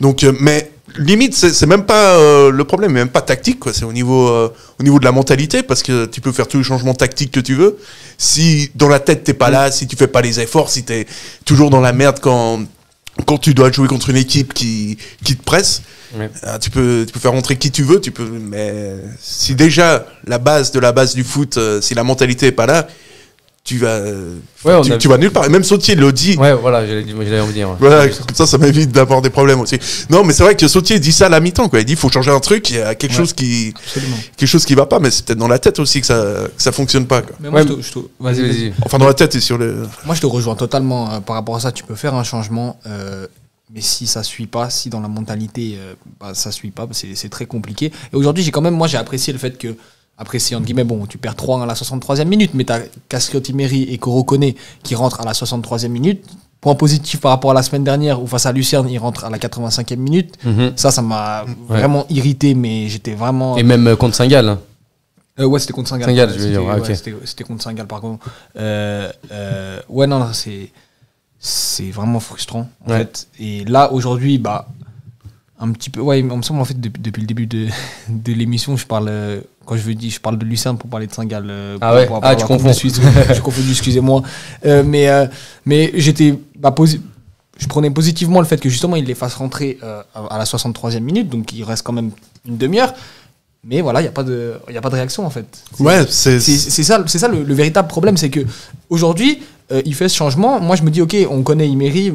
[0.00, 3.72] donc euh, mais limite c'est c'est même pas euh, le problème même pas tactique quoi
[3.72, 6.58] c'est au niveau euh, au niveau de la mentalité parce que tu peux faire tous
[6.58, 7.76] les changements tactiques que tu veux
[8.18, 11.06] si dans la tête t'es pas là si tu fais pas les efforts si t'es
[11.44, 12.60] toujours dans la merde quand
[13.26, 15.82] quand tu dois jouer contre une équipe qui qui te presse
[16.16, 16.30] Ouais.
[16.44, 20.06] ah, tu peux tu peux faire rentrer qui tu veux tu peux mais si déjà
[20.28, 22.86] la base de la base du foot euh, si la mentalité est pas là
[23.64, 23.98] tu vas
[24.64, 26.86] Ouais, on tu, a- tu vas nulle part et même Sautier le dit Ouais, voilà,
[26.86, 27.70] j'allais en venir.
[27.70, 27.76] ouais.
[27.80, 29.78] voilà, comme ça, ça m'évite d'avoir des problèmes aussi.
[30.10, 31.80] Non, mais c'est vrai que Sautier dit ça à la mi-temps, quoi.
[31.80, 33.16] Il dit, il faut changer un truc, il y a quelque Ouais.
[33.16, 34.16] chose qui, Absolument.
[34.36, 36.22] quelque chose qui va pas, mais c'est peut-être dans la tête aussi que ça,
[36.54, 37.34] que ça fonctionne pas, quoi.
[37.40, 38.74] Mais moi, Ouais, je te- je te- Vas-y, vas-y.
[38.84, 39.86] Enfin, dans la tête et sur le.
[40.04, 41.72] Moi, je te rejoins totalement euh, par rapport à ça.
[41.72, 43.26] Tu peux faire un changement, euh,
[43.74, 47.14] mais si ça suit pas, si dans la mentalité euh, bah, ça suit pas, c'est
[47.14, 47.86] c'est très compliqué.
[48.12, 49.74] Et aujourd'hui, j'ai quand même, moi, j'ai apprécié le fait que,
[50.18, 53.82] apprécié entre guillemets, bon, tu perds 3 à la 63e minute, mais t'as Casriotti Meri
[53.84, 56.24] et Korokone qui rentrent à la 63e minute.
[56.60, 59.30] Point positif par rapport à la semaine dernière où face à Lucerne, ils rentrent à
[59.30, 60.36] la 85e minute.
[60.44, 60.72] Mhm.
[60.76, 63.56] Ça, ça m'a vraiment irrité, mais j'étais vraiment.
[63.58, 64.48] Et même euh, contre Saint-Gall.
[64.48, 64.58] hein.
[65.40, 66.08] Euh, ouais, c'était contre Saint-Gall.
[66.16, 66.86] Je veux C'était- dire, ouais, ouais, ok.
[66.96, 68.26] C'était c'était contre Saint-Gall, par contre.
[68.56, 70.70] Euh, euh, ouais, non, c'est
[71.38, 72.98] c'est vraiment frustrant, en Ouais.
[73.00, 73.26] fait.
[73.38, 74.66] Et là, aujourd'hui, bah,
[75.60, 77.68] un petit peu, ouais, il me semble, en fait, depuis, depuis le début de,
[78.08, 81.06] de l'émission, je parle, euh, quand je veux dire, je parle de Lucerne pour parler
[81.06, 81.46] de Saint-Gall.
[81.48, 82.06] euh, Ah ouais?
[82.06, 82.72] pour- Ah, pour la tu confonds.
[82.72, 83.00] Suisse.
[83.32, 84.22] J'ai confondu, excusez-moi.
[84.66, 85.26] Euh, mais euh,
[85.64, 87.00] mais j'étais, bah, posi-
[87.56, 90.98] je prenais positivement le fait que justement, il les fasse rentrer euh, à la 63e
[91.00, 92.10] minute, donc il reste quand même
[92.46, 92.92] une demi-heure.
[93.66, 95.46] Mais voilà, il n'y a, pas de- il y a pas de réaction, en fait.
[95.74, 96.40] C'est- Ouais, c'est.
[96.40, 98.40] c'est c'est ça, c'est ça le, le véritable problème, c'est que
[98.90, 99.38] aujourd'hui,
[99.72, 100.60] euh, il fait ce changement.
[100.60, 102.12] Moi, je me dis, ok, on connaît Imery.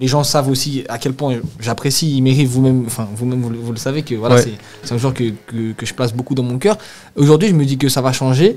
[0.00, 2.44] Les gens savent aussi à quel point j'apprécie Imery.
[2.44, 4.44] Vous-même, enfin vous-même, vous, le- vous le savez que voilà, Ouais.
[4.82, 6.76] c'est- un joueur que, que, que je place beaucoup dans mon cœur.
[7.16, 8.56] Aujourd'hui, je me dis que ça va changer.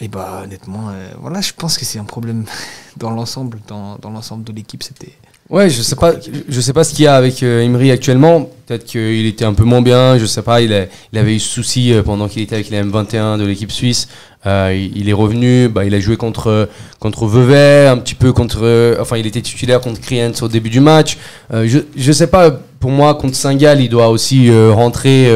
[0.00, 2.44] Et bah, honnêtement, euh, voilà, je pense que c'est un problème
[2.96, 4.82] dans l'ensemble, dans, dans l'ensemble de l'équipe.
[4.82, 5.12] C'était.
[5.50, 6.12] Ouais, je sais pas,
[6.46, 8.50] je sais pas ce qu'il y a avec euh, Imri actuellement.
[8.66, 10.18] Peut-être qu'il était un peu moins bien.
[10.18, 10.60] Je sais pas.
[10.60, 13.44] Il, a- il avait eu ce souci euh, pendant qu'il était avec les M21 de
[13.44, 14.08] l'équipe suisse.
[14.46, 15.68] Euh, il, est revenu.
[15.68, 16.68] Bah, il a joué contre
[17.00, 18.60] contre Vevey, un petit peu contre.
[18.62, 21.18] euh, enfin, il était titulaire contre Kriens au début du match.
[21.52, 22.50] Euh, je je sais pas.
[22.80, 25.28] Pour moi, contre Saint-Gall, il doit aussi euh, rentrer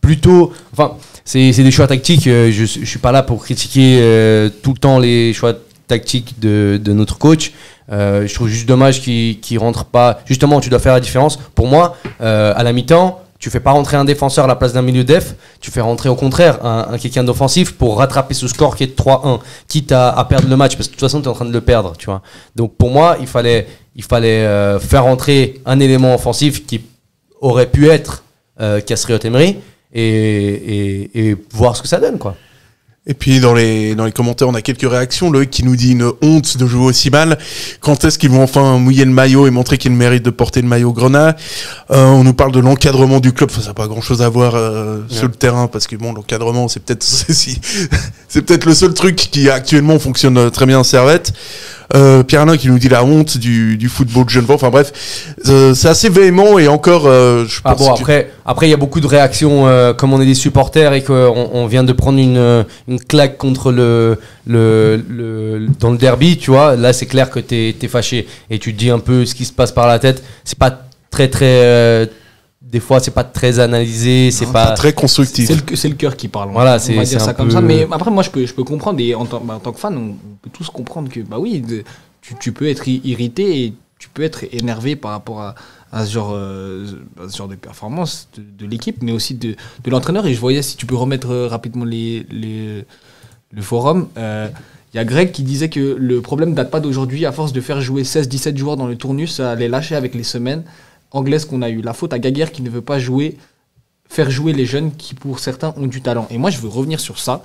[0.00, 0.52] plus tôt.
[0.72, 2.24] Enfin, c'est des choix tactiques.
[2.24, 5.54] je je suis pas là pour critiquer tout le temps les choix
[5.86, 7.52] tactiques de, de notre coach.
[7.90, 10.20] Je trouve juste dommage qu'il qu'il rentre pas.
[10.26, 11.36] Justement, tu dois faire la différence.
[11.54, 14.82] Pour moi, à la mi-temps, tu fais pas rentrer un défenseur à la place d'un
[14.82, 15.34] milieu def.
[15.60, 18.88] Tu fais rentrer au contraire un, un quelqu'un d'offensif pour rattraper ce score qui est
[18.88, 21.28] de 3-1, quitte à, à perdre le match parce que de toute façon, tu es
[21.30, 21.94] en train de le perdre.
[21.98, 22.20] Tu vois.
[22.54, 26.82] Donc pour moi, il fallait, il fallait euh, faire rentrer un élément offensif qui
[27.40, 28.22] aurait pu être
[28.60, 29.56] euh, Casriot Emery
[29.92, 32.18] et, et, et voir ce que ça donne.
[32.18, 32.36] quoi.
[33.10, 35.32] Et puis dans les dans les commentaires, on a quelques réactions.
[35.32, 37.38] Loïc qui nous dit une honte de jouer aussi mal.
[37.80, 40.68] Quand est-ce qu'ils vont enfin mouiller le maillot et montrer qu'ils méritent de porter le
[40.68, 41.34] maillot Grenat?
[41.90, 43.50] Euh, On nous parle de l'encadrement du club.
[43.50, 46.68] Enfin, ça n'a pas grand-chose à voir euh, sur le terrain parce que bon, l'encadrement,
[46.68, 47.02] c'est peut-être
[48.28, 51.32] c'est peut-être le seul truc qui actuellement fonctionne euh, très bien en Servette.
[51.96, 54.92] Euh, Pierre Alain qui nous dit la honte du, du football jeune Enfin bref,
[55.48, 58.70] euh, c'est assez véhément et encore, euh, je Ah pense bon, que- après, après il
[58.70, 61.82] y a beaucoup de réactions, euh, comme on est des supporters et qu'on on vient
[61.82, 66.76] de prendre une, une claque contre le, le, le- dans le derby, tu vois.
[66.76, 69.44] Là, c'est clair que t'es es fâché et tu te dis un peu ce qui
[69.44, 70.22] se passe par la tête.
[70.44, 72.06] C'est pas très très, euh,
[72.70, 74.66] des fois, c'est pas très analysé, c'est Non, pas.
[74.66, 75.48] pas très constructif.
[75.48, 76.50] C'est le, c'est le cœur qui parle.
[76.52, 77.60] Voilà, on c'est- va c'est dire un ça comme peu- ça.
[77.60, 79.00] Mais après, moi, je peux, je peux comprendre.
[79.00, 81.60] Et en tant, bah, en tant que fan, on, peut tous comprendre que, bah oui,
[81.60, 81.82] de-
[82.20, 85.54] tu, tu peux être i- irrité et tu peux être énervé par rapport à,
[85.92, 86.86] à ce, genre, euh,
[87.22, 90.24] à ce genre de performance de, de l'équipe, mais aussi de, de l'entraîneur.
[90.26, 92.84] Et je voyais, si tu peux remettre euh, rapidement les, les,
[93.52, 94.48] le forum, euh,
[94.94, 97.26] il y a Greg qui disait que le problème date pas d'aujourd'hui.
[97.26, 100.22] À force de faire jouer 16-17 joueurs dans le tournus, ça allait lâcher avec les
[100.24, 100.62] semaines
[101.10, 101.82] anglaises qu'on a eues.
[101.82, 103.36] La faute à Gaguerre qui ne veut pas jouer
[104.08, 106.26] faire jouer les jeunes qui, pour certains, ont du talent.
[106.30, 107.42] Et moi, je veux revenir sur ça,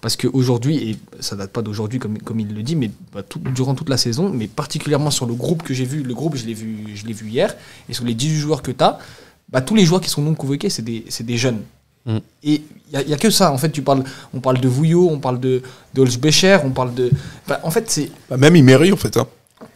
[0.00, 3.40] parce qu'aujourd'hui, et ça date pas d'aujourd'hui comme, comme il le dit, mais bah, tout-
[3.40, 6.46] durant toute la saison, mais particulièrement sur le groupe que j'ai vu, le groupe, je
[6.46, 7.56] l'ai vu, je l'ai vu hier,
[7.88, 8.98] et sur les 18 joueurs que tu as,
[9.48, 11.62] bah, tous les joueurs qui sont non convoqués, c'est des, c'est des jeunes.
[12.06, 12.18] Mm.
[12.44, 15.18] Et il n'y a, que ça, en fait, tu parles, on parle de Vouillot, on
[15.18, 15.62] parle de,
[15.94, 17.10] de Holzbecher, on parle de...
[17.48, 18.08] bah, en fait, c'est...
[18.30, 19.16] Bah, même il mérite en fait.
[19.16, 19.26] Hein.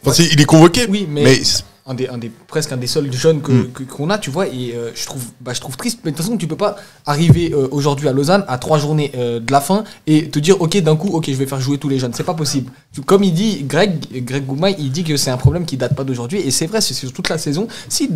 [0.03, 0.85] Enfin, c'est- il est convoqué.
[0.87, 1.23] Oui, mais...
[1.23, 3.71] Mais c'est- un des, un des, presque un des seuls jeunes que- Mm.
[3.73, 6.01] que- qu'on a, tu vois, et euh, je, trouve, bah, je trouve triste.
[6.05, 6.75] Mais de toute façon, tu peux pas
[7.05, 10.61] arriver euh, aujourd'hui à Lausanne, à trois journées euh, de la fin, et te dire,
[10.61, 12.13] ok, d'un coup, ok, je vais faire jouer tous les jeunes.
[12.13, 12.71] C'est pas possible.
[13.07, 16.03] Comme il dit, Greg, Greg Goumaï, il dit que c'est un problème qui date pas
[16.03, 17.67] d'aujourd'hui, et c'est vrai, c'est sur toute la saison.
[17.89, 18.11] Si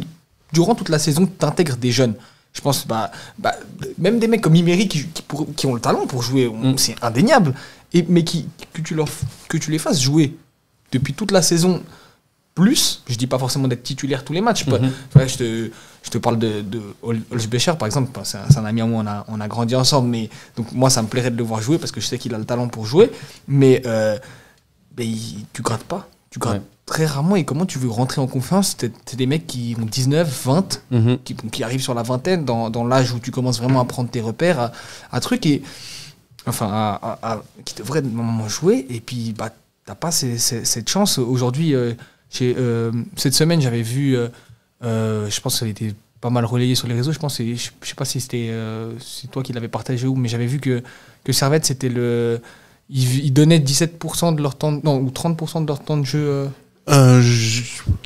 [0.53, 2.13] durant toute la saison, tu intègres des jeunes,
[2.53, 3.09] je pense, bah,
[3.39, 3.55] bah,
[3.97, 6.77] même des mecs comme Imery qui, qui, pour- qui ont le talent pour jouer, Mm.
[6.77, 7.55] c'est indéniable,
[7.91, 9.07] et, mais qui, que, tu leur,
[9.49, 10.35] que tu les fasses jouer
[10.91, 11.81] depuis toute la saison
[12.55, 14.65] plus, je dis pas forcément d'être titulaire tous les matchs.
[14.67, 14.91] Mhm.
[15.15, 15.71] Ouais, je, te,
[16.03, 18.11] je te parle de, de Ol- Olsbecher, par exemple.
[18.23, 20.07] C'est un, c'est un ami à moi, on a, on a grandi ensemble.
[20.09, 22.33] Mais, donc moi, ça me plairait de le voir jouer parce que je sais qu'il
[22.35, 23.11] a le talent pour jouer.
[23.47, 24.17] Mais, euh,
[24.97, 26.07] mais il- tu grattes pas.
[26.29, 26.61] Tu grattes Ouais.
[26.85, 27.35] très rarement.
[27.35, 28.77] Et comment tu veux rentrer en confiance?
[28.77, 31.17] T'es des mecs qui ont 19, 20, Mhm.
[31.23, 34.09] qui, qui arrivent sur la vingtaine, dans, dans l'âge où tu commences vraiment à prendre
[34.11, 34.71] tes repères, à,
[35.11, 35.45] à trucs.
[35.47, 35.63] Et,
[36.45, 38.85] enfin, à, qui devraient normalement jouer.
[38.89, 39.49] Et puis, bah,
[39.85, 41.17] t'as pas ces- ces- cette chance.
[41.17, 41.93] Aujourd'hui, euh,
[43.15, 44.27] cette semaine, j'avais vu, euh,
[44.83, 47.11] euh, je pense que ça a été pas mal relayé sur les réseaux.
[47.11, 49.67] Je pense, que c'est- je, je sais pas si c'était euh, c'est toi qui l'avais
[49.67, 50.81] partagé ou, mais j'avais vu que,
[51.23, 52.39] que Servette, c'était le.
[52.89, 56.19] Ils, ils donnaient 17% de leur temps, non, ou 30% de leur temps de jeu.
[56.19, 56.47] euh.
[56.89, 57.63] Euh, je-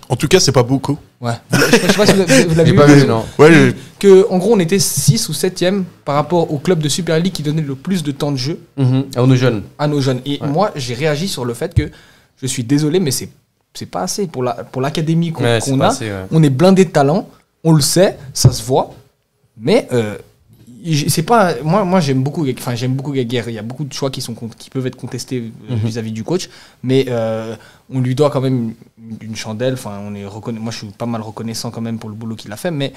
[0.07, 0.99] En tout cas, c'est pas beaucoup.
[1.19, 1.33] Ouais.
[1.51, 2.77] je, sais pas- je sais pas si vous l'avez- vous l'avez J'ai vu.
[2.77, 3.25] pas vu, non.
[3.39, 6.87] Ouais, je- Que, en gros, on était 6 ou 7e par rapport au club de
[6.89, 9.05] Super League qui donnait le plus de temps de jeu Mhm.
[9.15, 9.63] Ah, On est jeunes.
[9.79, 10.21] à nos jeunes.
[10.27, 10.47] Et Ouais.
[10.47, 11.89] moi, j'ai réagi sur le fait que
[12.39, 13.29] je suis désolé, mais c'est
[13.77, 15.85] c'est pas assez pour la pour l'académie qu'on Ouais, a.
[15.87, 16.25] assez, ouais.
[16.31, 17.27] On est blindé de talent,
[17.63, 18.93] on le sait, ça se voit,
[19.59, 20.17] mais euh,
[21.09, 23.49] c'est pas moi moi j'aime beaucoup enfin j'aime beaucoup Gaguerre.
[23.49, 25.79] Il y a beaucoup de choix qui sont qui peuvent être contestés euh, Mhm.
[25.85, 26.49] vis-à-vis du coach,
[26.83, 27.55] mais euh,
[27.93, 28.73] on lui doit quand même
[29.21, 29.73] une, chandelle.
[29.73, 30.23] Enfin, on est
[30.59, 32.93] moi je suis pas mal reconnaissant quand même pour le boulot qu'il a fait, mais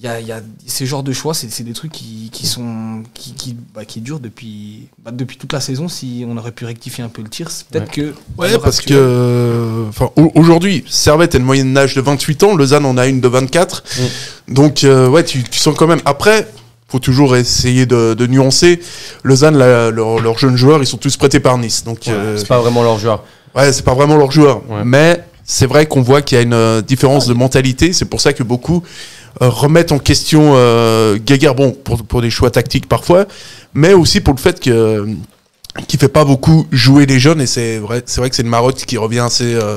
[0.00, 2.46] y a, il y a ces genres de choix, c'est c'est des trucs qui, qui
[2.46, 5.86] sont qui, qui, bah, qui durent depuis bah, depuis toute la saison.
[5.88, 8.98] Si on aurait pu rectifier un peu le tir, c'est peut-être que Ouais, parce actuelle-
[8.98, 13.06] que enfin au- aujourd'hui, Servette a une moyenne d'âge de 28 ans, Lausanne en a
[13.06, 13.84] une de 24.
[14.48, 16.00] Donc euh, ouais, tu, tu sens quand même.
[16.04, 16.48] Après,
[16.88, 18.80] faut toujours essayer de, de nuancer.
[19.22, 21.84] Lausanne, la- leurs leurs jeunes joueurs, ils sont tous prêtés par Nice.
[21.84, 23.24] Donc euh, C'est pas vraiment leur joueur.
[23.54, 24.68] ouais, c'est pas vraiment leurs joueurs.
[24.68, 24.82] Ouais.
[24.84, 27.92] Mais c'est vrai qu'on voit qu'il y a une euh, différence de mentalité.
[27.92, 32.30] C'est pour ça que beaucoup euh, remettent en question euh, Guéguerre, bon, pour, pour des
[32.30, 33.26] choix tactiques parfois,
[33.74, 35.06] mais aussi pour le fait que
[35.88, 38.48] qui fait pas beaucoup jouer les jeunes et c'est vrai c'est vrai que c'est une
[38.48, 39.74] marotte qui revient assez euh,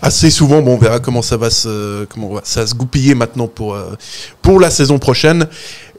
[0.00, 0.62] assez souvent.
[0.62, 3.96] Bon on verra comment ça va se comment ça va se goupiller maintenant pour euh,
[4.42, 5.48] pour la saison prochaine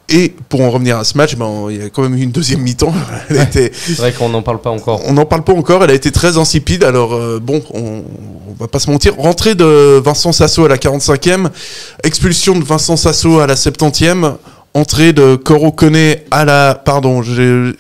[0.09, 2.31] et pour en revenir à ce match ben il y a quand même eu une
[2.31, 2.93] deuxième mi-temps
[3.29, 5.01] Elle a été- C'est vrai qu'on n'en parle pas encore.
[5.05, 6.83] on n'en parle pas encore, elle a été très insipide.
[6.83, 8.03] Alors euh, bon, on,
[8.49, 9.15] on va pas se mentir.
[9.17, 11.49] Rentrée de Vincent Sasso à la 45e,
[12.03, 14.35] expulsion de Vincent Sasso à la 70e,
[14.73, 15.75] entrée de Coro
[16.31, 17.71] à la pardon, j'ai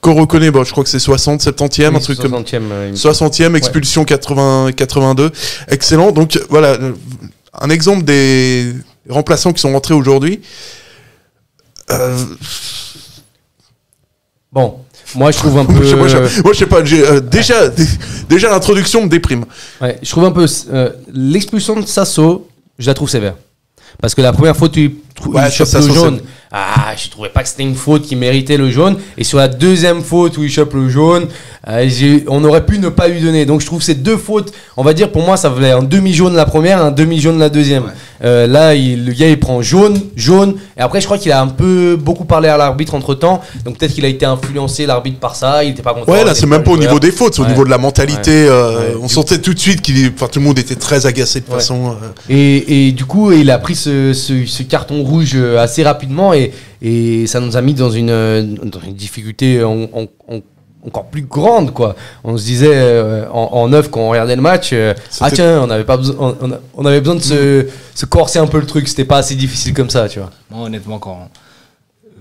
[0.00, 2.84] Coro Koné, bon, je crois que c'est 60, 70e, un Oui, truc comme 60e, euh,
[2.88, 5.30] il me 60e, expulsion 80, 82.
[5.68, 6.12] Excellent.
[6.12, 6.92] Donc voilà, euh,
[7.60, 8.72] un exemple des
[9.08, 10.40] remplaçants qui sont rentrés aujourd'hui.
[11.90, 12.24] Euh,
[14.50, 14.78] Bon,
[15.14, 15.72] moi je trouve un peu.
[15.96, 17.84] moi, je, moi, je- moi, je sais pas, euh, déjà, dé-
[18.28, 19.44] déjà l'introduction me déprime.
[19.80, 22.48] Ouais, je trouve un peu euh, l'expulsion de Sasso,
[22.78, 23.34] je la trouve sévère.
[24.00, 26.20] Parce que la première il, trou- Ouais, il ça, ça, jaune.
[26.50, 28.96] Ah, je trouvais pas que c'était une faute qui méritait le jaune.
[29.18, 31.26] Et sur la deuxième faute où il chope le jaune,
[31.68, 31.88] euh,
[32.28, 33.44] on aurait pu ne pas lui donner.
[33.44, 36.34] Donc je trouve ces deux fautes, on va dire pour moi, ça valait un demi-jaune
[36.34, 37.84] la première, un demi-jaune la deuxième.
[38.24, 40.54] Euh, là, il- le gars il prend jaune, jaune.
[40.76, 43.42] Et après, je crois qu'il a un peu beaucoup parlé à l'arbitre entre temps.
[43.64, 45.62] Donc peut-être qu'il a été influencé, l'arbitre, par ça.
[45.64, 46.10] Il était pas content.
[46.10, 48.46] Ouais, là, c'est même pas au niveau des fautes, c'est au niveau de la mentalité.
[48.48, 48.94] euh.
[49.02, 51.94] On sentait tout de suite qu'il, enfin, tout le monde était très agacé de façon.
[52.30, 56.37] Et, et du coup, il a pris ce, ce- ce carton rouge assez rapidement et,
[56.82, 60.40] et ça nous a mis dans une, dans une difficulté en- en- en-
[60.86, 61.72] encore plus grande.
[61.72, 61.96] Quoi.
[62.24, 65.62] On se disait euh, en, en neuf quand on regardait le match, euh, ah tiens,
[65.62, 66.36] on avait, pas besoin,
[66.74, 68.86] on, avait besoin de se, se corser un peu le truc.
[68.88, 70.30] C'était pas assez difficile comme ça, tu vois.
[70.50, 71.28] Moi, honnêtement, quand,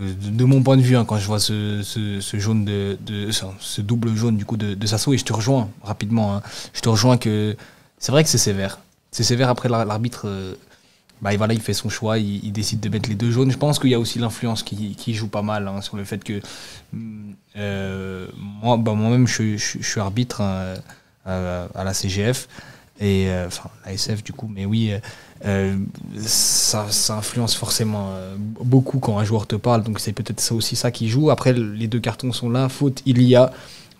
[0.01, 2.65] euh, de, de mon point de vue, hein, quand je vois ce, ce, ce jaune
[2.65, 5.69] de, de ce, ce double jaune du coup de, de Sasso, et je te rejoins
[5.83, 6.41] rapidement, hein,
[6.73, 7.55] je te rejoins que
[7.99, 8.79] c'est vrai que c'est sévère.
[9.11, 10.23] C'est sévère après l'ar- l'arbitre.
[10.25, 10.53] euh,
[11.21, 13.51] bah, il fait son choix, il, il décide de mettre les deux jaunes.
[13.51, 16.23] Je pense qu'il y a aussi l'influence qui, joue pas mal hein, sur le fait
[16.23, 16.41] que
[16.93, 18.27] hum, euh,
[18.61, 20.75] bah, moi-même, je, suis arbitre hein,
[21.27, 22.47] euh, à la CGF
[22.99, 23.47] et euh,
[23.85, 24.91] la SF du coup, mais oui.
[26.25, 28.11] ça, influence forcément
[28.59, 31.31] beaucoup quand un joueur te parle, donc c'est peut-être ça aussi ça qui joue.
[31.31, 33.51] Après, les deux cartons sont là, faute il y a,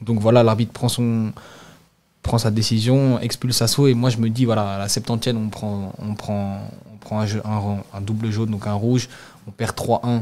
[0.02, 4.78] donc voilà, l'arbitre prend sa décision, expulse Sasso, et moi je me dis voilà, à
[4.80, 6.62] la 70e on prend on prend
[6.98, 9.08] on prend un, jeu- un, un double jaune, donc un rouge,
[9.48, 10.22] on perd 3-1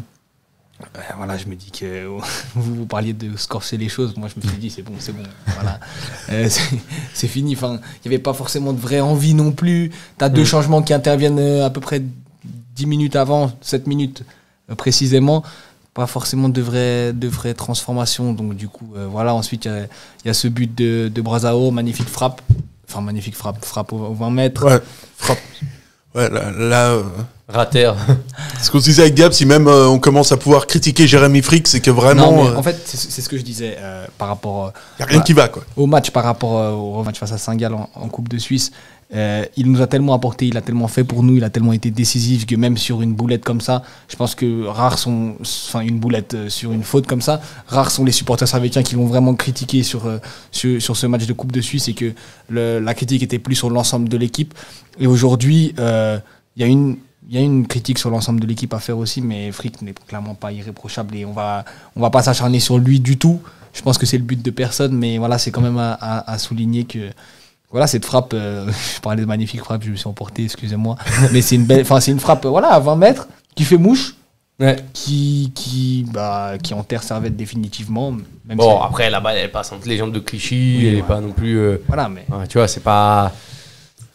[0.82, 2.06] Euh, voilà, je me dis que
[2.56, 4.16] vous, vous parliez de scorcer les choses.
[4.18, 5.24] Moi, je me suis dit, c'est bon, c'est bon.
[5.48, 5.80] Voilà.
[6.32, 6.50] Euh,
[7.14, 7.56] c'est- fini.
[7.56, 9.92] Enfin, il n'y avait pas forcément de vraie envie non plus.
[10.18, 12.02] Tu as deux changements qui interviennent euh, à peu près
[12.76, 14.24] 10 minutes avant, 7 minutes
[14.76, 15.44] précisément.
[15.94, 18.34] Pas forcément de vraies, de vraies transformations.
[18.34, 19.34] Donc, du coup, euh, voilà.
[19.34, 19.84] Ensuite, il y a-
[20.24, 22.42] il y, a ce but de, de Brazao, magnifique frappe.
[22.90, 24.66] Enfin, magnifique frappe, frappe au, au 20 mètres.
[24.66, 24.80] Ouais,
[25.18, 25.40] frappe.
[26.16, 27.04] Ouais, là, là, euh,
[27.50, 27.92] Rater.
[28.62, 31.42] ce qu'on se disait avec Gab, si même euh, on commence à pouvoir critiquer Jérémy
[31.42, 33.76] Frick, c'est que vraiment, Non, mais euh, en fait, c'est c'est ce que je disais
[33.80, 34.68] euh, par rapport.
[34.68, 35.64] euh, y a rien qui va, quoi.
[35.76, 38.72] au match par rapport euh, au match face à Saint-Gall en, en Coupe de Suisse.
[39.16, 41.72] Euh, il nous a tellement apporté, il a tellement fait pour nous, il a tellement
[41.72, 45.80] été décisif que même sur une boulette comme ça, je pense que rares sont, enfin
[45.80, 49.06] une boulette euh, sur une faute comme ça, rares sont les supporters servétiens qui l'ont
[49.06, 50.18] vraiment critiqué sur, euh,
[50.52, 52.14] sur, sur ce match de Coupe de Suisse et que
[52.50, 54.54] la critique était plus sur l'ensemble de l'équipe.
[55.00, 56.22] Et aujourd'hui, il
[56.58, 56.98] y a une
[57.28, 60.36] y a une critique sur l'ensemble de l'équipe à faire aussi, mais Frick n'est clairement
[60.36, 63.42] pas irréprochable et on va, on va pas s'acharner sur lui du tout.
[63.74, 66.84] Je pense que c'est le but de personne, mais voilà, c'est quand même à souligner
[66.84, 67.10] que
[67.76, 70.96] voilà, cette frappe, euh, je parlais de magnifique frappe, je me suis emporté, excusez-moi,
[71.34, 73.76] mais c'est une belle, enfin c'est une frappe, euh, voilà, à 20 mètres, qui fait
[73.78, 74.16] mouche,
[74.58, 74.78] Ouais.
[74.94, 78.12] qui, qui, bah, qui enterre Servette définitivement.
[78.48, 80.78] Même Bon, si- après, là-bas, elle passe entre les jambes de Clichy.
[80.80, 81.02] Oui, elle ouais.
[81.02, 81.58] pas non plus.
[81.60, 83.34] euh, voilà, mais ouais, tu vois, c'est pas.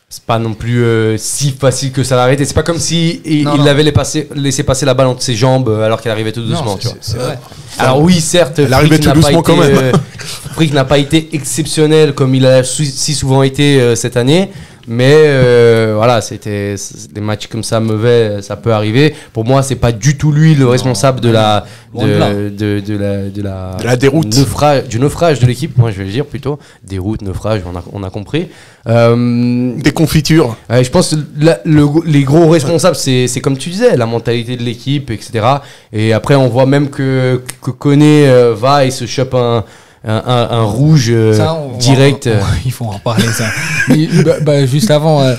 [0.09, 2.45] C'est pas non plus euh, si facile que ça l'arrêter.
[2.47, 3.91] C'est pas comme si il, Non, il non.
[3.93, 6.65] passé- laissé passer la balle entre ses jambes alors qu'elle arrivait tout doucement.
[6.65, 6.97] non, tu vois.
[7.27, 7.39] vrai.
[7.79, 9.93] Alors oui, certes, Elle arrivait Frick tout doucement été, quand même.
[10.61, 14.51] euh, Frick n'a pas été exceptionnel comme il a si souvent été euh, cette année,
[14.89, 16.75] mais euh, voilà, c'était
[17.13, 19.15] des matchs comme ça mauvais, ça peut arriver.
[19.33, 23.29] Pour moi, c'est pas du tout lui le responsable de la de de, de, la
[23.29, 24.35] de la, De la déroute.
[24.37, 25.77] naufrage, du naufrage de l'équipe.
[25.79, 28.49] Moi, je vais le dire plutôt déroute, naufrage, on a on a compris.
[28.89, 30.57] Euh, Des confitures.
[30.71, 34.57] Je pense que la- le- les gros responsables, c'est c'est comme tu disais, la mentalité
[34.57, 35.45] de l'équipe, etc.
[35.93, 39.65] Et après, on voit même que, que Koné euh, va et se chope un,
[40.05, 42.27] un, un- un rouge euh, Ça, on direct.
[42.27, 43.45] on- on- il faut en reparler ça.
[43.89, 45.23] Mais, bah, bah, juste avant.
[45.23, 45.35] euh,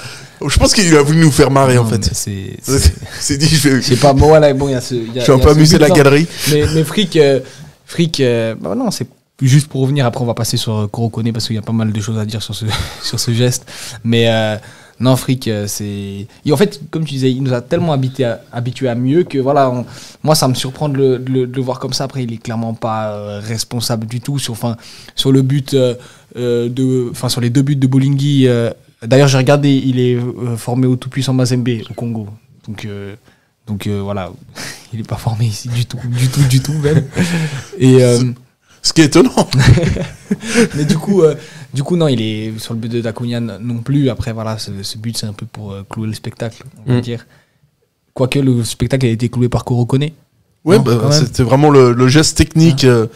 [0.47, 2.03] Je pense qu'il a voulu nous faire marrer, en non, fait.
[2.13, 4.95] c'est- dit, je vais, pas, moi, voilà, bon, il y a ce.
[4.95, 6.27] y a- je suis un peu amusé de la galerie.
[6.51, 7.39] Mais, mais Frick, euh,
[7.85, 9.07] Frick euh, bah non, c'est
[9.41, 10.05] juste pour revenir.
[10.05, 12.17] Après, on va passer sur euh, Korokone parce qu'il y a pas mal de choses
[12.19, 12.65] à dire sur ce,
[13.03, 13.65] sur ce geste.
[14.03, 14.55] Mais euh,
[15.01, 16.27] non, Frick, euh, c'est.
[16.45, 19.23] Et en fait, comme tu disais, il nous a tellement habitué à, habitué à mieux
[19.23, 19.85] que voilà, on-
[20.23, 22.03] moi, ça me surprend de le, de le- de le voir comme ça.
[22.05, 24.55] Après, il est clairement pas euh, responsable du tout sur,
[25.31, 25.95] le but euh,
[26.35, 27.09] de.
[27.11, 28.47] Enfin, sur les deux buts de Bolingui.
[28.47, 28.69] euh,
[29.03, 30.17] D'ailleurs, j'ai regardé, il est
[30.57, 32.27] formé au tout-puissant Mazembe au Congo.
[32.67, 32.87] Donc.
[33.65, 34.31] donc voilà,
[34.93, 37.05] il est pas formé ici du tout, du tout, du tout même.
[37.79, 37.99] Et
[38.83, 39.47] Ce qui est étonnant.
[40.75, 41.23] mais du coup,
[41.73, 44.09] du coup non, il est sur le but de Dakounian non plus.
[44.09, 46.97] Après voilà, ce, ce but c'est un peu pour euh, clouer le spectacle, on va
[46.97, 47.01] Mm.
[47.01, 47.25] dire.
[48.13, 50.09] Quoique le spectacle a été cloué par Korokone.
[50.63, 52.83] Ouais, Non, bah, c'était vraiment le, le geste technique.
[52.83, 53.07] euh,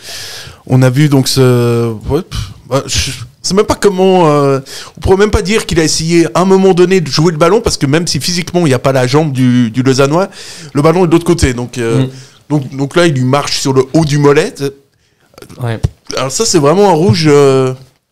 [0.67, 1.91] on a vu donc ce.
[2.09, 4.29] ouais, pff, bah, je sais même pas comment.
[4.29, 4.59] euh,
[4.97, 7.37] on pourrait même pas dire qu'il a essayé à un moment donné de jouer le
[7.37, 10.29] ballon parce que même si physiquement il n'y a pas la jambe du, du Lausannois,
[10.73, 11.53] le ballon est de l'autre côté.
[11.53, 12.09] Donc, euh, Mm.
[12.49, 14.55] donc, donc là, il lui marche sur le haut du mollet.
[15.61, 15.79] Ouais.
[16.17, 17.29] Alors ça, c'est vraiment un rouge.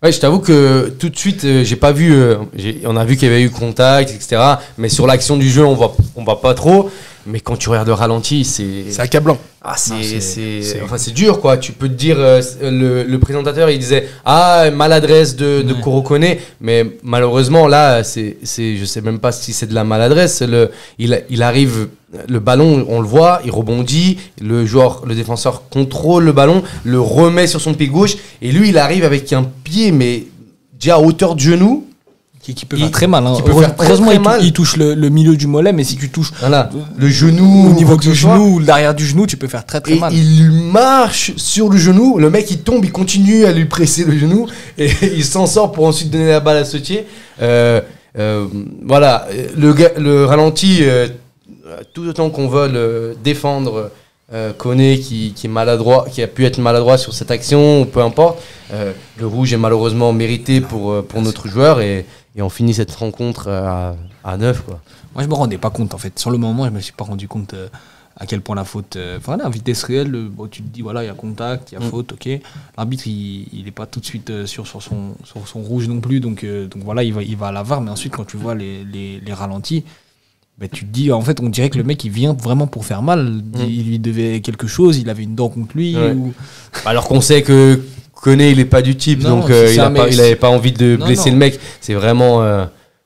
[0.04, 2.14] Ouais, je t'avoue que tout de suite, euh, j'ai pas vu.
[2.14, 2.36] euh,
[2.84, 4.42] on a vu qu'il y avait eu contact, etc.
[4.78, 6.92] Mais sur l'action du jeu, on voit, on voit pas trop.
[7.26, 8.86] Mais quand tu regardes le ralenti, c'est.
[8.90, 9.38] c'est accablant.
[9.62, 11.56] Ah, c'est, enfin, c'est dur, quoi.
[11.56, 15.74] Tu peux te dire, euh, c'est- le, le présentateur, il disait, ah, maladresse de, de
[15.74, 15.80] Ouais.
[15.82, 16.26] Korokone.
[16.60, 20.42] Mais malheureusement, là, c'est, c'est, je sais même pas si c'est de la maladresse.
[20.42, 21.88] Le, il, il arrive,
[22.28, 24.18] le ballon, on le voit, il rebondit.
[24.42, 28.18] Le joueur, le défenseur contrôle le ballon, le remet sur son pied gauche.
[28.42, 30.24] Et lui, il arrive avec un pied, mais
[30.78, 31.88] déjà à hauteur de genou.
[32.44, 33.26] Qui, qui peut Il- faire très mal.
[33.26, 33.34] hein.
[33.38, 34.44] qui peut faire très, heureusement, très il, mal.
[34.44, 36.70] il touche le, le milieu du mollet, mais si tu touches Voilà.
[36.98, 37.70] Le genou.
[37.70, 40.14] au niveau du genou ou l'arrière du genou, tu peux faire très très Et mal.
[40.14, 42.18] il marche sur le genou.
[42.18, 44.48] Le mec, il tombe, il continue à lui presser le genou.
[44.78, 47.06] Et il s'en sort pour ensuite donner la balle à Sautier.
[47.42, 47.80] Euh,
[48.20, 48.46] euh,
[48.86, 49.26] voilà.
[49.58, 51.08] Le, le ralenti, euh,
[51.94, 53.90] tout autant qu'on veut le défendre
[54.34, 57.86] euh, Koné qui, qui est maladroit, qui a pu être maladroit sur cette action, ou
[57.86, 58.40] peu importe.
[58.74, 61.80] euh, le rouge est malheureusement mérité pour, euh, pour notre joueur.
[61.80, 62.06] Et,
[62.36, 64.62] et on finit cette rencontre à, à 9.
[64.64, 64.82] Quoi.
[65.14, 66.18] Moi, je me rendais pas compte en fait.
[66.18, 67.68] Sur le moment, je me suis pas rendu compte euh,
[68.18, 68.96] à quel point la faute.
[68.96, 71.72] euh, Enfin, à vitesse réelle, euh, bon, tu te dis voilà, il y a contact,
[71.72, 71.90] il y a Mm.
[71.90, 72.30] faute, ok.
[72.78, 75.88] L'arbitre, il, il est pas tout de suite euh, sur, sur, son, sur son rouge
[75.88, 77.82] non plus, donc, euh, donc voilà, il va, il va à la VAR.
[77.82, 79.84] Mais ensuite, quand tu vois les, les, les ralentis,
[80.60, 82.86] ben, tu te dis en fait, on dirait que le mec il vient vraiment pour
[82.86, 83.42] faire mal.
[83.60, 85.96] Il lui devait quelque chose, il avait une dent contre lui.
[85.96, 85.98] Mm.
[86.00, 86.12] Ouais.
[86.14, 86.34] ou-
[86.86, 87.82] Alors qu'on sait que
[88.24, 90.48] Koné, il est pas du type, Non, donc euh, il, a pas, il avait pas
[90.50, 91.36] envie de Non, blesser non.
[91.36, 91.60] le mec.
[91.82, 92.42] C'est vraiment.
[92.42, 92.66] euh,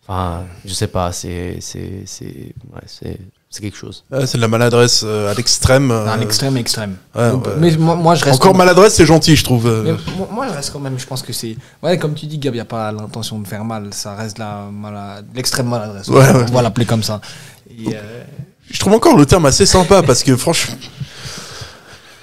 [0.09, 1.57] Enfin, je sais pas, c'est.
[1.59, 4.05] c'est- c'est- ouais, c'est- c'est quelque chose.
[4.11, 5.89] Ouais, c'est de la maladresse euh, à l'extrême.
[5.91, 6.95] euh, Un extrême extrême.
[7.15, 7.53] ouais, Donc, ouais.
[7.57, 8.35] Mais moi, moi, je reste.
[8.41, 9.67] Encore maladresse, c'est gentil, je trouve.
[9.67, 9.83] euh.
[9.83, 10.97] Mais moi, moi, je reste quand même.
[10.97, 11.57] Je pense que c'est.
[11.83, 13.87] Ouais, comme tu dis, Gab, il n'y a pas l'intention de faire mal.
[13.91, 16.07] Ça reste la mala- l'extrême maladresse.
[16.07, 16.45] Ouais, ouais.
[16.49, 17.19] On va l'appeler comme ça.
[17.69, 18.23] Et, euh,
[18.71, 20.75] Je trouve encore le terme assez sympa parce que franchement.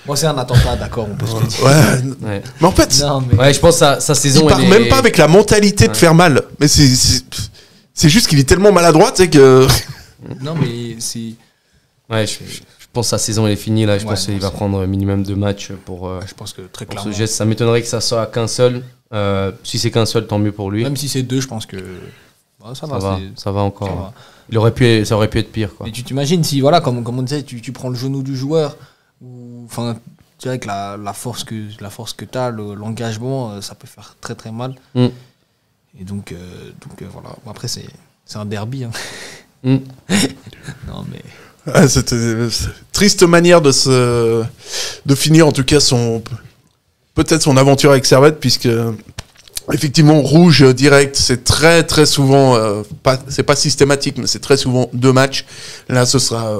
[0.06, 1.62] Bon, c'est un attentat, d'accord, on peut se le dire.
[1.64, 2.28] Ouais.
[2.28, 3.38] Ouais, Mais en fait, Non, mais.
[3.38, 4.46] ouais je pense que sa, sa il saison.
[4.46, 6.42] part elle même est- pas avec la mentalité de faire mal.
[6.60, 8.08] Mais c'est.
[8.08, 9.66] juste qu'il est tellement maladroit, tu sais que.
[10.42, 11.34] Non, mais c'est.
[12.10, 12.36] Ouais, je,
[12.92, 13.98] pense que sa saison elle est finie là.
[13.98, 16.62] Je Ouais, pense qu'il va prendre un minimum de matchs pour, euh, Je pense que
[16.62, 17.18] très pour ce clairement.
[17.18, 17.34] geste.
[17.34, 18.82] Ça m'étonnerait que ça soit qu'un seul.
[19.12, 20.82] Euh, si c'est qu'un seul, tant mieux pour lui.
[20.84, 21.76] Même si c'est deux, je pense que.
[21.76, 23.18] Ouais, ça, ça va.
[23.36, 23.88] ça va encore.
[23.88, 24.12] ça va.
[24.50, 25.88] Il aurait pu, ça aurait pu être pire quoi.
[25.88, 28.36] Et tu t'imagines si, voilà, comme, comme on disait, tu, tu prends le genou du
[28.36, 28.76] joueur,
[29.22, 29.53] ou.
[29.64, 29.96] Enfin,
[30.38, 33.74] tu vois, avec la, la force que, la force que tu as, l'engagement, euh, ça
[33.74, 34.74] peut faire très très mal.
[34.94, 35.06] Mm.
[36.00, 37.30] Et donc, euh, donc euh, voilà.
[37.44, 37.86] Bon, Après, c'est
[38.24, 38.84] c'est un derby.
[38.84, 38.90] hein.
[39.62, 39.76] Mm.
[40.88, 41.22] non, mais.
[41.72, 42.48] Ah, C'était
[42.92, 44.44] triste manière de se
[45.06, 46.22] de finir en tout cas son
[47.14, 48.68] peut-être son aventure avec Servette puisque
[49.72, 54.58] effectivement rouge direct c'est très très souvent euh, pas c'est pas systématique mais c'est très
[54.58, 55.46] souvent deux matchs
[55.88, 56.54] là ce sera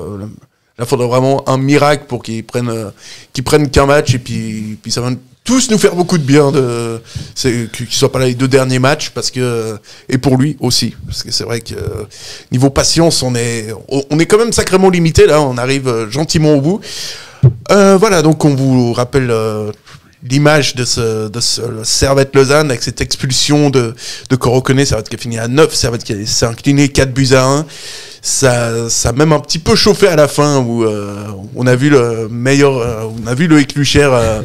[0.79, 2.91] là faudra vraiment un miracle pour qu'ils prennent euh,
[3.33, 5.11] qu'ils prennent qu'un match et puis puis ça va
[5.45, 7.01] tous nous faire beaucoup de bien de
[7.35, 10.95] c'est qu'il soit pas là les deux derniers matchs parce que et pour lui aussi.
[11.07, 11.75] Parce que c'est vrai que
[12.51, 15.43] niveau patience on est on on est quand même sacrément limité là.
[15.43, 16.81] On arrive euh, gentiment au bout.
[17.71, 18.23] Euh, voilà.
[18.23, 19.71] Donc on vous rappelle euh,
[20.27, 23.95] l'image de ce, de ce Servette Lausanne avec cette expulsion de,
[24.31, 27.45] de Corocone, Servette qui a fini à 9, Servette qui s'est incliné 4 buts à
[27.45, 27.67] 1.
[28.27, 31.77] Ça, ça a même un petit peu chauffé à la fin où euh, on a
[31.77, 34.41] vu le meilleur, euh, on a vu le Éclucher euh,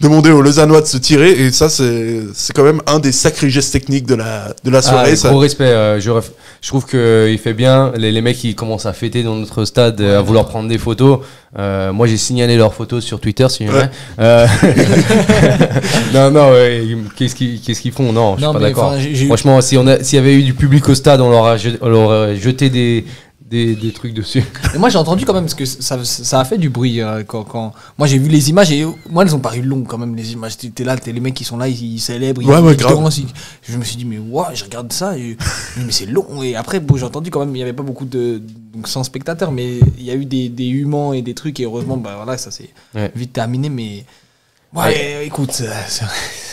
[0.00, 3.50] demander aux Lausannois de se tirer et ça c'est c'est quand même un des sacrés
[3.50, 5.10] gestes techniques de la, de la soirée.
[5.12, 5.30] Ah, ça.
[5.30, 5.64] gros respect.
[5.64, 6.30] euh, je, ref-
[6.62, 7.92] je trouve qu'il fait bien.
[7.96, 10.78] Les, les mecs qui commencent à fêter dans notre stade, euh, à vouloir prendre des
[10.78, 11.20] photos.
[11.58, 13.78] Euh, moi, j'ai signalé leurs photos sur Twitter, si jamais.
[13.78, 13.88] Ouais.
[14.20, 14.46] Euh,
[16.14, 16.82] non, non, ouais,
[17.16, 18.12] qu'est-ce qu'ils qu'est-ce qu'ils font?
[18.12, 18.94] Non, je suis Non, pas d'accord.
[19.26, 21.56] Franchement, si on a- s'il y avait eu du public au stade, on leur, a
[21.80, 23.04] on leur aurait jeté des,
[23.48, 24.44] des, des trucs dessus.
[24.74, 27.24] Et moi j'ai entendu quand même parce que ça, ça a fait du bruit euh,
[27.24, 30.14] quand, quand- moi j'ai vu les images et moi elles ont paru longues quand même
[30.14, 32.62] les images t'es là t'es les mecs qui sont là ils, ils célèbrent Ouais, ils,
[32.62, 32.94] ouais, ils grave.
[32.94, 33.26] dansent, ils-
[33.62, 35.36] je me suis dit mais ouais je regarde ça et
[35.78, 38.04] mais c'est long et après bon, j'ai entendu quand même il y avait pas beaucoup
[38.04, 38.42] de
[38.74, 41.64] donc sans spectateurs mais il y a eu des, des humans et des trucs et
[41.64, 43.10] heureusement bah voilà ça s'est Ouais.
[43.16, 44.04] vite terminé mais
[44.74, 45.72] ouais, écoute euh,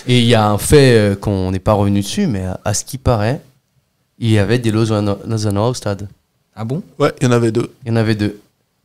[0.07, 2.73] Et il y a un fait euh, qu'on n'est pas revenu dessus, mais à, à
[2.73, 3.41] ce qui paraît,
[4.19, 6.07] il y avait des Lausannois Lausannois au stade.
[6.55, 6.81] Ah bon?
[6.99, 7.69] Ouais, il y en avait deux.
[7.85, 8.37] Il y en avait deux.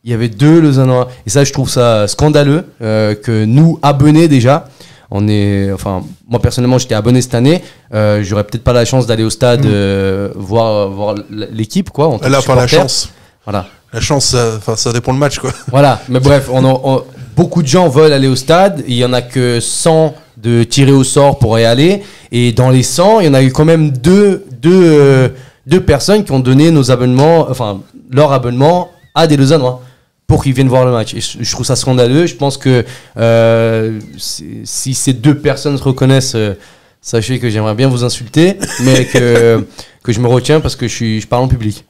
[0.03, 1.09] Il y avait deux Lausannois.
[1.25, 4.67] Et ça, je trouve ça scandaleux euh, que nous, abonnés déjà,
[5.11, 5.71] on est.
[5.71, 7.61] Enfin, moi personnellement, j'étais abonné cette année.
[7.93, 12.07] Euh, J'aurais peut-être pas la chance d'aller au stade euh, voir, voir l'équipe, quoi.
[12.07, 13.09] en tant Elle a que pas la chance.
[13.45, 13.67] Voilà.
[13.93, 14.35] La chance,
[14.75, 15.51] ça- dépend le match quoi.
[15.69, 17.03] Voilà, mais bref, on en- on-
[17.35, 18.83] beaucoup de gens veulent aller au stade.
[18.87, 22.01] Il y en a que 100 de tirer au sort pour y aller.
[22.31, 25.33] Et dans les 100, il y en a eu quand même deux, deux,
[25.71, 29.81] deux personnes qui ont donné nos abonnements, enfin leur abonnement à des Lausannois
[30.27, 31.15] pour qu'ils viennent voir le match.
[31.17, 32.25] Je, trouve ça scandaleux.
[32.27, 32.85] Je pense que
[33.17, 36.53] euh, si si ces deux personnes se reconnaissent, euh,
[37.01, 39.65] sachez que j'aimerais bien vous insulter, mais que,
[40.03, 41.85] que je me retiens parce que je, suis, je parle en public.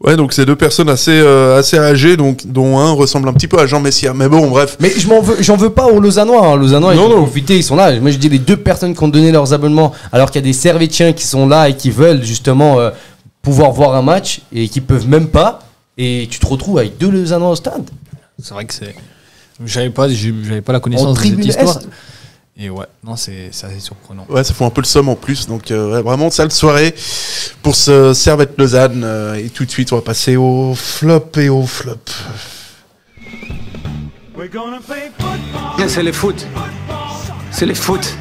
[0.00, 3.48] Ouais, donc c'est deux personnes assez, euh, assez âgées, donc, dont un ressemble un petit
[3.48, 4.14] peu à Jean Messia.
[4.14, 4.76] Mais bon, bref.
[4.78, 6.46] Mais je m'en veux, j'en veux pas aux Lausannois.
[6.46, 6.56] Hein.
[6.56, 7.22] Lausannois, ils Non, ont non.
[7.22, 7.98] profité, ils sont là.
[7.98, 10.46] Moi, je dis les deux personnes qui ont donné leurs abonnements, alors qu'il y a
[10.46, 12.90] des Servétiens qui sont là et qui veulent justement euh,
[13.42, 15.60] pouvoir voir un match et qui peuvent même pas.
[15.96, 17.82] Et tu te retrouves avec deux Lausannois au stade.
[18.40, 18.94] c'est vrai que c'est
[19.64, 21.88] j'avais pas j'avais pas la connaissance de cette tribune histoire Est.
[22.60, 25.14] et ouais non c'est c'est assez surprenant Ouais, ça fout un peu le somme en
[25.16, 25.46] plus.
[25.46, 26.94] Donc, euh, ouais, vraiment, sale soirée
[27.62, 29.02] pour ce Servette Lausanne.
[29.04, 31.94] euh, et tout de suite, on va passer au flop et au flop.
[35.88, 36.46] C'est le foot.
[37.50, 38.16] C'est le foot.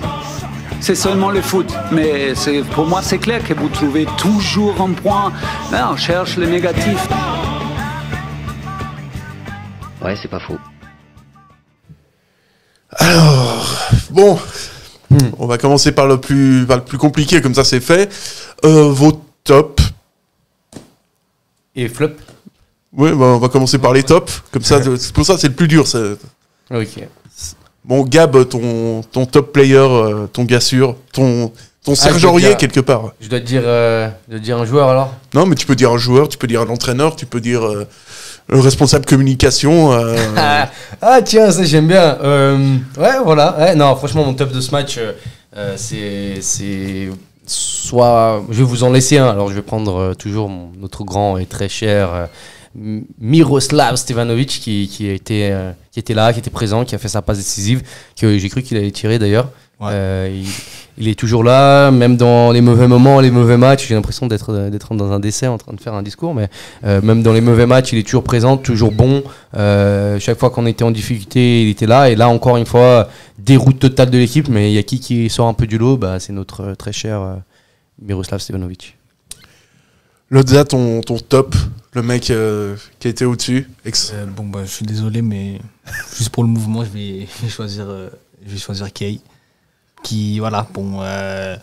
[0.79, 1.73] C'est seulement le foot.
[1.91, 5.31] Mais c'est- pour moi, c'est clair que vous trouvez toujours un point.
[5.71, 7.07] Là, on cherche le négatif.
[10.01, 10.57] Ouais, c'est pas faux.
[14.11, 14.37] Bon,
[15.37, 18.09] on va commencer par le plus, par le plus compliqué, comme ça c'est fait.
[18.65, 19.83] Euh, vos tops.
[21.75, 22.11] Et flop.
[22.93, 24.41] Ouais, bah, on va commencer par les tops.
[24.51, 25.85] Comme ça, c'est pour ça c'est le plus dur.
[26.71, 26.99] Ok.
[27.85, 31.53] Bon, Gab, ton, ton top player, euh, ton gars sûr, ton,
[31.85, 33.13] ton dire- quelque part.
[33.21, 35.13] Je dois te dire, euh, je dois te dire un joueur alors?
[35.33, 37.65] Non, mais tu peux dire un joueur, tu peux dire un entraîneur, tu peux dire
[37.65, 37.87] euh,
[38.49, 39.91] le responsable communication.
[39.93, 40.15] euh,
[41.01, 42.17] Ah, tiens, ça j'aime bien.
[42.21, 43.55] Euh, ouais, voilà.
[43.59, 45.13] Ouais, non, franchement, mon top de ce match, euh,
[45.55, 47.09] euh, c'est c'est
[47.45, 49.29] soit, je vais vous en laisser un.
[49.29, 54.49] Alors je vais prendre euh, toujours mon- notre grand et très cher euh, Miroslav Stevanovic
[54.61, 57.21] qui, qui, a été, euh, qui était là, qui était présent, qui a fait sa
[57.21, 57.81] passe décisive,
[58.19, 59.49] que j'ai cru qu'il allait tirer d'ailleurs.
[59.79, 59.89] Ouais.
[59.91, 60.45] Euh, il,
[60.97, 63.87] il est toujours là, même dans les mauvais moments, les mauvais matchs.
[63.87, 66.49] J'ai l'impression d'être d'être dans un décès en train de faire un discours, mais
[66.83, 69.23] euh, même dans les mauvais matchs, il est toujours présent, toujours bon.
[69.55, 72.09] Euh, chaque fois qu'on était en difficulté, il était là.
[72.09, 74.47] Et là, encore une fois, déroute totale de l'équipe.
[74.49, 75.97] Mais il y a qui qui sort un peu du lot?
[75.97, 77.35] Bah, C'est notre euh, très cher euh,
[78.01, 78.95] Miroslav Stevanovic.
[80.29, 81.55] Lodza, ton, ton top,
[81.93, 83.69] le mec euh, qui a été au-dessus.
[83.85, 85.59] Ex- Euh, bon, bah, je suis désolé, mais
[86.17, 88.09] juste pour le mouvement, je vais, je vais choisir, euh,
[88.45, 89.21] je vais choisir Kay.
[90.03, 90.99] Qui, voilà, bon.
[91.01, 91.55] euh,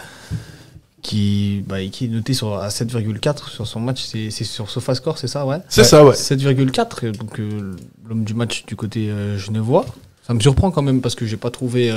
[1.03, 4.03] qui, bah, qui est noté sur, à 7,4 sur son match.
[4.05, 5.59] C'est sur SofaScore, c'est ça, ouais?
[5.69, 6.15] C'est ça, ouais.
[6.15, 7.17] 7,4.
[7.17, 7.77] Donc, euh,
[8.09, 9.85] l'homme du match du côté euh, genevois.
[10.27, 11.91] Ça me surprend quand même parce que j'ai pas trouvé.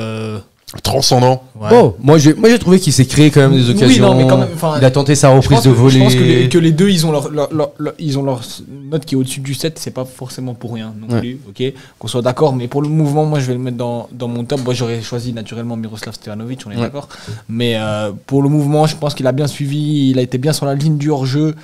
[0.84, 1.44] Transcendant.
[1.56, 1.70] ouais.
[1.70, 4.06] Bon, moi j'ai moi, j'ai trouvé qu'il s'est créé quand même des Oui, occasions.
[4.14, 6.00] non, mais quand même, enfin, il a tenté sa reprise de volée.
[6.00, 8.24] je pense que, les, que les deux, ils ont leur, leur- leur- leur- ils ont
[8.24, 8.42] leur
[8.92, 11.20] note qui est au-dessus du 7, c'est pas forcément pour rien non Ouais.
[11.22, 11.74] plus, ok?
[11.98, 14.44] Qu'on soit d'accord, mais pour le mouvement, moi je vais le mettre dans, dans mon
[14.44, 14.60] top.
[14.66, 16.82] Moi j'aurais choisi naturellement Miroslav Stevanovic, on est Ouais.
[16.82, 17.08] d'accord.
[17.48, 20.52] Mais euh, pour le mouvement, je pense qu'il a bien suivi, il a été bien
[20.52, 21.56] sur la ligne du hors-jeu.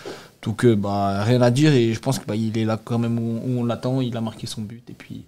[0.43, 3.41] Donc euh, bah, rien à dire et je pense qu'il est là quand même où,
[3.45, 5.23] où on l'attend, il a marqué son but et puis.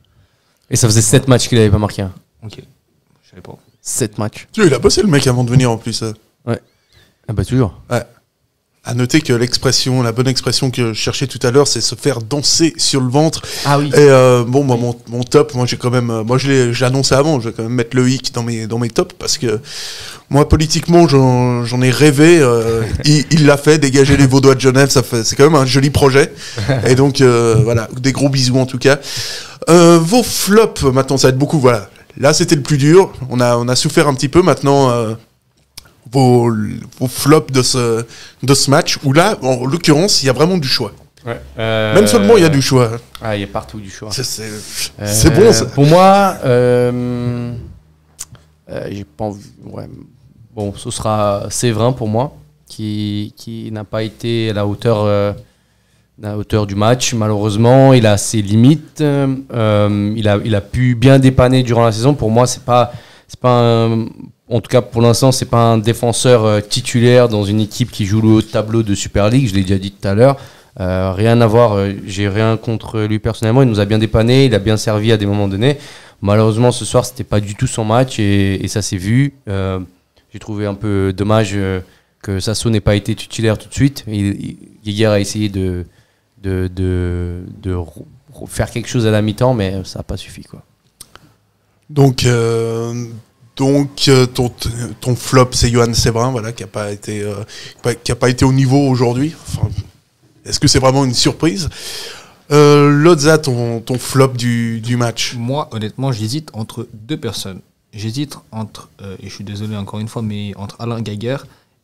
[0.71, 2.03] Et ça faisait 7 matchs qu'il avait pas marqué.
[2.03, 2.11] un.
[2.43, 2.59] Ok,
[3.35, 3.61] je savais pas.
[3.81, 4.47] 7 matchs.
[4.51, 6.03] Tu, il a bossé le mec avant de venir en plus.
[6.03, 6.13] euh.
[7.27, 7.73] Ah bah toujours.
[8.87, 11.95] À noter que l'expression, la bonne expression que je cherchais tout à l'heure, c'est se
[11.95, 13.41] faire danser sur le ventre.
[13.65, 13.87] Ah oui.
[13.87, 16.83] Et euh, bon, moi, mon, mon top, moi j'ai quand même, euh, moi je l'ai,
[16.83, 19.39] annoncé avant, je vais quand même mettre le hic dans mes dans mes tops parce
[19.39, 19.59] que
[20.29, 22.37] moi politiquement j'en, j'en ai rêvé.
[22.39, 25.55] euh, il, il l'a fait, dégager les Vaudois de Genève, ça fait, c'est quand même
[25.59, 26.31] un joli projet.
[26.85, 28.99] Et donc euh, voilà, des gros bisous en tout cas.
[29.67, 31.59] Euh, vos flops, maintenant ça va être beaucoup.
[31.59, 33.11] Voilà, là c'était le plus dur.
[33.29, 34.41] On a on a souffert un petit peu.
[34.41, 34.89] Maintenant.
[34.91, 35.13] euh,
[36.11, 36.51] vos,
[36.99, 38.05] vos flops de ce,
[38.43, 40.91] de ce match, où là, en l'occurrence, il y a vraiment du choix.
[41.57, 42.91] Même seulement, il y a du choix.
[43.21, 44.11] Ah, il y a partout du choix.
[44.11, 44.43] C'est-
[45.01, 45.65] Euh, bon, ça.
[45.65, 47.53] Pour moi, euh,
[48.69, 49.43] euh, j'ai pas envie.
[49.65, 49.89] Ouais.
[50.53, 52.35] Bon, ce sera Séverin pour moi,
[52.67, 55.33] qui, qui n'a pas été à la hauteur, euh,
[56.19, 57.13] la hauteur du match.
[57.13, 59.01] Malheureusement, il a ses limites.
[59.01, 62.13] euh, il, a, il a pu bien dépanner durant la saison.
[62.13, 62.93] Pour moi, c'est pas,
[63.27, 64.05] c'est pas un-
[64.47, 68.05] en tout cas pour l'instant, c'est pas un défenseur euh, titulaire dans une équipe qui
[68.05, 69.47] joue le haut tableau de Super League.
[69.49, 70.37] Je l'ai déjà dit tout à l'heure.
[70.79, 73.63] Euh, rien à voir, j'ai rien contre lui personnellement.
[73.63, 75.77] Il nous a bien dépanné, il a bien servi à des moments donnés.
[76.21, 79.33] Malheureusement, ce soir, c'était pas du tout son match et, ça s'est vu.
[79.47, 81.57] J'ai trouvé un peu dommage
[82.21, 84.03] que Sasso n'ait pas été titulaire tout de suite.
[84.07, 85.85] Il- Guéguerre a essayé de,
[86.45, 90.17] de, de, de re- re- faire quelque chose à la mi-temps, mais ça n'a pas
[90.17, 90.43] suffi.
[90.43, 90.61] Quoi.
[91.89, 93.05] Donc, euh,
[93.55, 94.51] donc euh, ton,
[95.01, 97.35] ton flop, c'est Johan Séverin, voilà, qui n'a pas, été, euh,
[97.81, 99.33] pas- qui a pas été au niveau aujourd'hui.
[99.47, 99.67] Enfin,
[100.45, 101.69] Est-ce que c'est vraiment une surprise?
[102.51, 107.59] Euh, Lodza, ton, ton flop du, du match Moi, honnêtement, j'hésite entre deux personnes.
[107.93, 111.37] J'hésite entre, euh, et je suis désolé encore une fois, mais entre Alain Geiger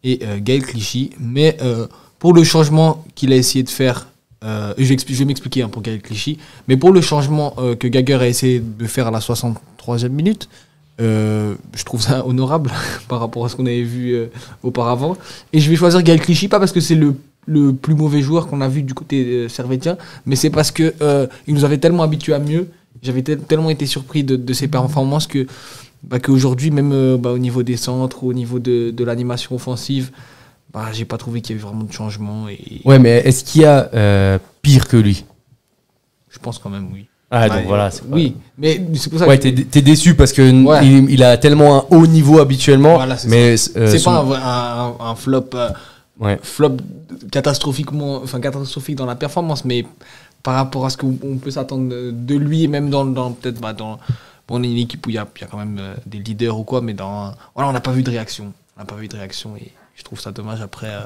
[0.03, 1.12] et euh, Gaël Clichy.
[1.20, 1.88] Mais euh,
[2.20, 4.07] pour le changement qu'il a essayé de faire,
[4.43, 8.27] euh, je, vais m'expliquer pour Gaël Clichy, mais pour le changement euh, que Geiger a
[8.27, 10.49] essayé de faire à la 63e minute,
[10.99, 12.71] euh, je trouve ça honorable
[13.07, 14.15] par rapport à ce qu'on avait vu
[14.63, 15.15] auparavant.
[15.53, 17.13] Et je vais choisir Gaël Clichy, pas parce que c'est le,
[17.73, 20.93] plus mauvais joueur qu'on a vu du côté servétien, mais c'est parce que
[21.47, 22.69] il nous avait tellement habitués à mieux.
[23.03, 25.45] J'avais tel- tellement été surpris de, ses performances que
[26.03, 30.11] bah, qu'aujourd'hui, même bah, au niveau des centres, au niveau de l'animation offensive,
[30.74, 32.47] bah, j'ai pas trouvé qu'il y avait vraiment de changement.
[32.49, 35.26] Et Ouais, mais est-ce qu'il y a euh, pire que lui?
[36.30, 37.07] Je pense quand même, oui.
[37.34, 37.91] Ah, donc voilà.
[37.91, 40.86] c'est pas- Oui, mais c'est pour ça Ouais, que t'es, t'es déçu parce que Ouais.
[40.86, 44.95] il, il a tellement un haut niveau habituellement, Voilà, c'est mais euh, c'est son- pas
[44.99, 45.69] un, flop, euh,
[46.19, 46.38] Ouais.
[46.43, 46.78] flop
[47.32, 49.86] catastrophiquement, enfin catastrophique dans la performance, mais
[50.43, 53.61] par rapport à ce qu'on on peut s'attendre de- lui, et même dans, dans peut-être
[53.61, 53.97] bah, dans
[54.47, 56.57] bon, on est une équipe où il y y a quand même euh, des leaders
[56.59, 59.07] ou quoi, mais dans voilà, on n'a pas vu de réaction, on n'a pas vu
[59.07, 60.61] de réaction et je trouve ça dommage.
[60.61, 60.99] Après, euh,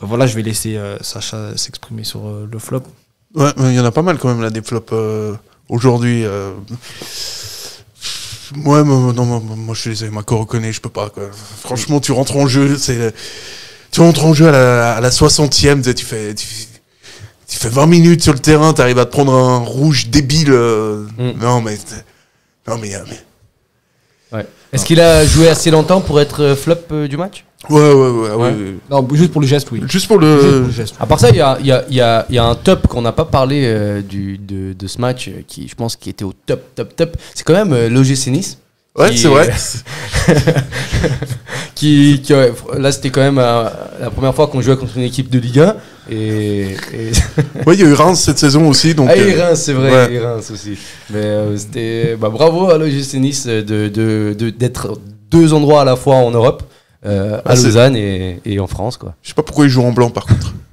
[0.00, 2.82] bah, voilà, je vais laisser euh, Sacha s'exprimer sur euh, le flop.
[3.34, 5.34] Ouais, mais il y en a pas mal quand même là, des flops euh,
[5.68, 6.24] aujourd'hui.
[6.24, 6.52] euh.
[8.64, 11.08] Ouais, moi, non, moi, moi, je suis désolé, Mako reconnaît, je peux pas.
[11.10, 11.30] Quoi.
[11.60, 13.14] Franchement, tu rentres en jeu, c'est.
[13.92, 16.46] Tu rentres en jeu à la, à la 60e, tu fais, tu,
[17.46, 20.50] tu fais 20 minutes sur le terrain, tu arrives à te prendre un rouge débile.
[20.52, 21.32] euh, Mm.
[21.40, 21.78] Non, mais.
[22.66, 22.90] Non, mais.
[23.08, 23.20] mais-
[24.32, 24.46] Ouais.
[24.72, 27.44] Est-ce qu'il a joué assez longtemps pour être flop euh, du match?
[27.68, 28.34] Ouais, ouais, ouais.
[28.36, 28.54] ouais.
[28.90, 29.80] Non, juste pour le geste, oui.
[29.86, 30.70] Juste pour Juste pour le.
[30.70, 30.94] geste.
[30.98, 32.44] À part ça, il y a, il y a- il y a- il y a
[32.44, 35.74] un top qu'on n'a pas parlé euh, du, de, de ce match, euh, qui je
[35.74, 37.16] pense qui était au top, top, top.
[37.34, 38.58] C'est quand même euh, l'OGC Nice,
[38.96, 39.48] Ouais, Qui- c'est vrai.
[41.74, 43.68] qui, qui- ouais, là, c'était quand même euh,
[44.00, 45.76] la première fois qu'on jouait contre une équipe de Ligue 1.
[46.10, 46.16] Et,
[46.72, 47.12] et-
[47.66, 48.94] Ouais, il y a eu Reims cette saison aussi.
[48.94, 50.12] Donc, ah, et euh, Reims, c'est vrai, ouais.
[50.14, 50.76] et Reims aussi.
[51.10, 54.98] Mais euh, c'était bah, bravo à l'OGC Nice de, de, de- d'être
[55.30, 56.64] deux endroits à la fois en Europe,
[57.06, 58.96] euh, à Ah, c'est- Lausanne et, et en France.
[58.96, 59.14] Quoi.
[59.22, 60.54] Je sais pas pourquoi ils jouent en blanc par contre.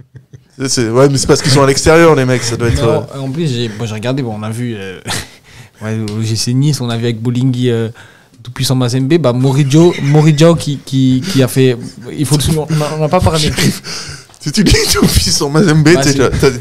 [0.59, 2.41] Ouais, mais c'est parce qu'ils sont à l'extérieur, les mecs.
[2.41, 2.81] Ça doit être.
[2.81, 4.99] Non, euh, en plus, j'ai bon, j'ai regardé, bon, on a vu euh,
[5.83, 7.89] ouais, GC Nice, on a vu avec Bolingui euh,
[8.41, 11.77] tout puissant Mazembe, bah, Moridio, Moridio qui, qui, qui a fait.
[12.11, 12.65] Il faut le souligner,
[12.95, 13.51] on n'a pas parlé.
[14.39, 16.01] Si tu dis tout puissant Mazembe, Bah,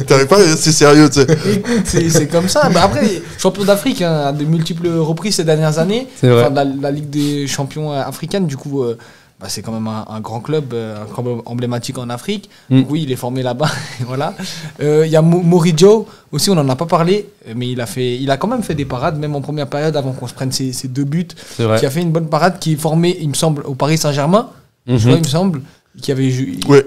[0.06, 1.26] t'arrives pas à rester sérieux, tu sais.
[1.54, 2.68] Écoute, c'est c'est comme ça.
[2.68, 6.06] Bah, après, champion d'Afrique hein, à de multiples reprises ces dernières années.
[6.20, 6.42] C'est vrai.
[6.42, 8.98] Enfin, la, la Ligue des champions euh, africaine, du coup, euh,
[9.38, 12.48] bah, c'est quand même un, un grand club, euh, un club emblématique en Afrique.
[12.70, 12.80] Mm.
[12.80, 13.70] Donc oui, il est formé là-bas.
[14.06, 14.34] voilà.
[14.80, 17.86] Euh, Il y a Mo- Moridio aussi, on n'en a pas parlé, mais il a,
[17.86, 20.34] fait, il a quand même fait des parades, même en première période, avant qu'on se
[20.34, 21.28] prenne ses, ses deux buts.
[21.56, 21.78] C'est vrai.
[21.78, 24.50] Qui a fait une bonne parade, qui est formé, il me semble, au Paris Saint-Germain.
[24.86, 24.96] Mhm.
[24.96, 25.62] Je crois, il me semble.
[26.00, 26.58] Qui avait joué.
[26.68, 26.86] Ouais.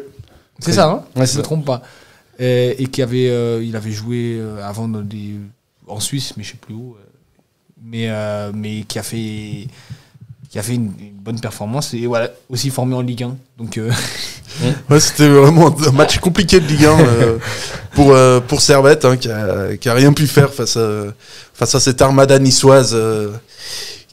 [0.59, 1.03] C'est ça, hein?
[1.15, 1.81] Ouais, Je c'est me trompe pas.
[2.41, 5.35] Euh, et qui avait, euh, il avait joué avant dans des,
[5.87, 6.95] en Suisse, mais je sais plus où.
[7.83, 9.67] mais, euh, mais qui a fait,
[10.49, 13.37] qui a fait une, une bonne performance et voilà, aussi formé en Ligue 1.
[13.57, 13.91] Donc, euh,
[14.89, 17.37] Ouais, c'était vraiment un match compliqué de Ligue 1 euh,
[17.93, 21.13] pour, euh, pour Servette, hein, qui, a, qui a rien pu faire face à,
[21.53, 23.29] face à cette armada niçoise euh,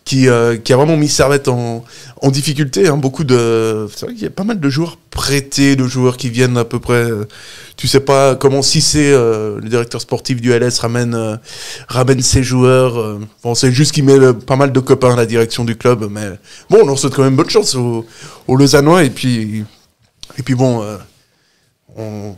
[0.06, 1.84] qui, euh, qui a vraiment mis Servette en,
[2.22, 2.86] en difficulté.
[2.86, 6.16] Hein, beaucoup de, c'est vrai qu'il y a pas mal de joueurs prêtés, de joueurs
[6.16, 7.10] qui viennent à peu près.
[7.10, 7.24] euh,
[7.76, 11.38] tu sais pas comment Cissé, euh, le directeur sportif du LS, ramène,
[11.88, 13.18] ramène ses joueurs.
[13.42, 16.30] bon, c'est juste qu'il met pas mal de copains à la direction du club, mais
[16.70, 18.06] bon, on leur souhaite quand même bonne chance aux,
[18.46, 19.64] aux et puis.
[20.38, 20.84] Et puis bon,
[21.96, 22.36] on-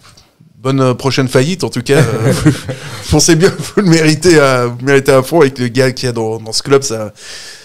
[0.81, 1.99] euh, prochaine faillite en tout cas.
[1.99, 2.33] euh,
[3.11, 6.07] Pensez bien, vous le méritez à, vous le méritez à fond avec le gars qu'il
[6.07, 7.13] y a dans, ce club, ça,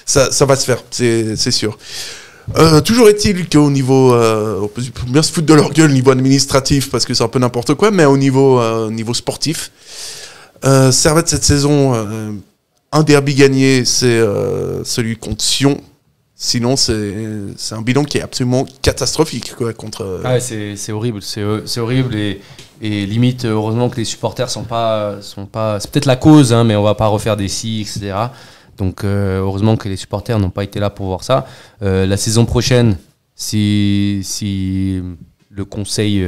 [0.06, 1.78] ça, va se faire, c'est sûr.
[2.58, 4.68] Euh, toujours est-il qu'au niveau, euh,
[5.08, 7.40] on bien se foutre de leur gueule au niveau administratif parce que c'est un peu
[7.40, 9.72] n'importe quoi, mais au niveau, euh, au niveau sportif,
[10.66, 12.32] euh, Servette cette saison, euh,
[12.92, 15.82] un derby gagné, c'est euh, celui contre Sion.
[16.46, 20.20] Sinon, c'est un bilan qui est absolument catastrophique contre.
[20.26, 22.42] Ah c'est horrible, c'est horrible et,
[22.82, 25.22] et limite, heureusement que les supporters sont pas.
[25.22, 28.14] Sont pas c'est peut-être la cause, hein, mais on va pas refaire des si, etc.
[28.78, 31.48] Donc euh, heureusement que les supporters n'ont pas été là pour voir ça.
[31.82, 32.98] Euh, la saison prochaine,
[33.36, 35.02] si, si
[35.50, 36.28] le conseil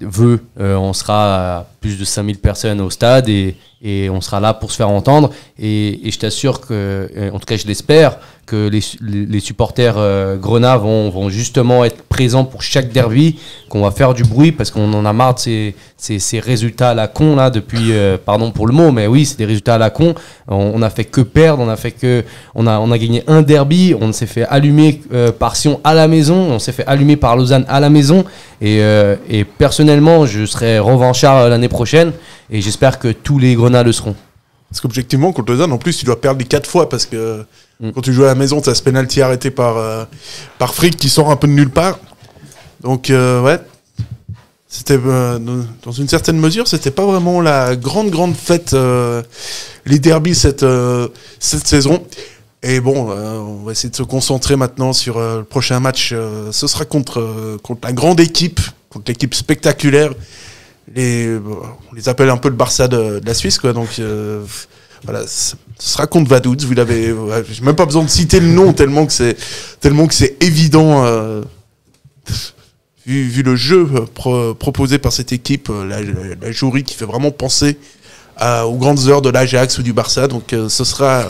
[0.00, 4.54] veut, on sera à plus de 5000 personnes au stade et, et on sera là
[4.54, 5.30] pour se faire entendre.
[5.58, 8.18] Et, et je t'assure que, euh, en tout cas je l'espère,
[8.50, 13.82] que les, les, supporters euh, grenats vont, vont justement être présents pour chaque derby, qu'on
[13.82, 16.94] va faire du bruit parce qu'on en a marre de ces, ces, ces résultats à
[16.94, 19.78] la con là depuis, euh, pardon pour le mot, mais oui, c'est des résultats à
[19.78, 20.16] la con.
[20.48, 22.24] On, on a fait que perdre, on a fait que,
[22.56, 25.94] on a, on a gagné un derby, on s'est fait allumer euh, par Sion à
[25.94, 28.24] la maison, on s'est fait allumer par Lausanne à la maison.
[28.60, 32.12] Et, euh, et personnellement, je serai revanchard euh, l'année prochaine
[32.50, 34.16] et j'espère que tous les grenats le seront.
[34.68, 37.44] Parce qu'objectivement, contre Lausanne, en plus, tu dois perdre les quatre fois parce que
[37.80, 37.92] Mm.
[37.92, 40.04] quand tu joues à la maison, tu as ce penalty arrêté par, euh,
[40.58, 41.98] par Frick qui sort un peu de nulle part.
[42.82, 43.58] Donc, euh, ouais.
[44.68, 45.38] C'était, euh,
[45.82, 48.76] dans- une certaine mesure, c'était pas vraiment la grande, grande fête,
[49.86, 50.64] les derbies cette,
[51.40, 52.04] cette saison.
[52.62, 56.14] Et bon, on va essayer de se concentrer maintenant sur le prochain match.
[56.52, 60.12] ce sera contre, contre la grande équipe, contre l'équipe spectaculaire.
[60.94, 61.36] Les,
[61.90, 63.72] on les appelle un peu le Barça de, la Suisse, quoi.
[63.72, 64.42] Donc, euh,
[65.04, 66.64] voilà, ce sera contre Vaduz.
[66.66, 67.14] Vous l'avez,
[67.50, 69.36] j'ai même pas besoin de citer le nom tellement que c'est,
[69.80, 71.04] tellement que c'est évident.
[71.04, 71.42] euh,
[73.06, 76.84] vu, vu le jeu euh, pro- proposé par cette équipe, euh, la, la, la jury
[76.84, 77.78] qui fait vraiment penser
[78.64, 80.26] aux grandes heures de l'Ajax ou du Barça.
[80.26, 81.24] Donc euh, ce sera,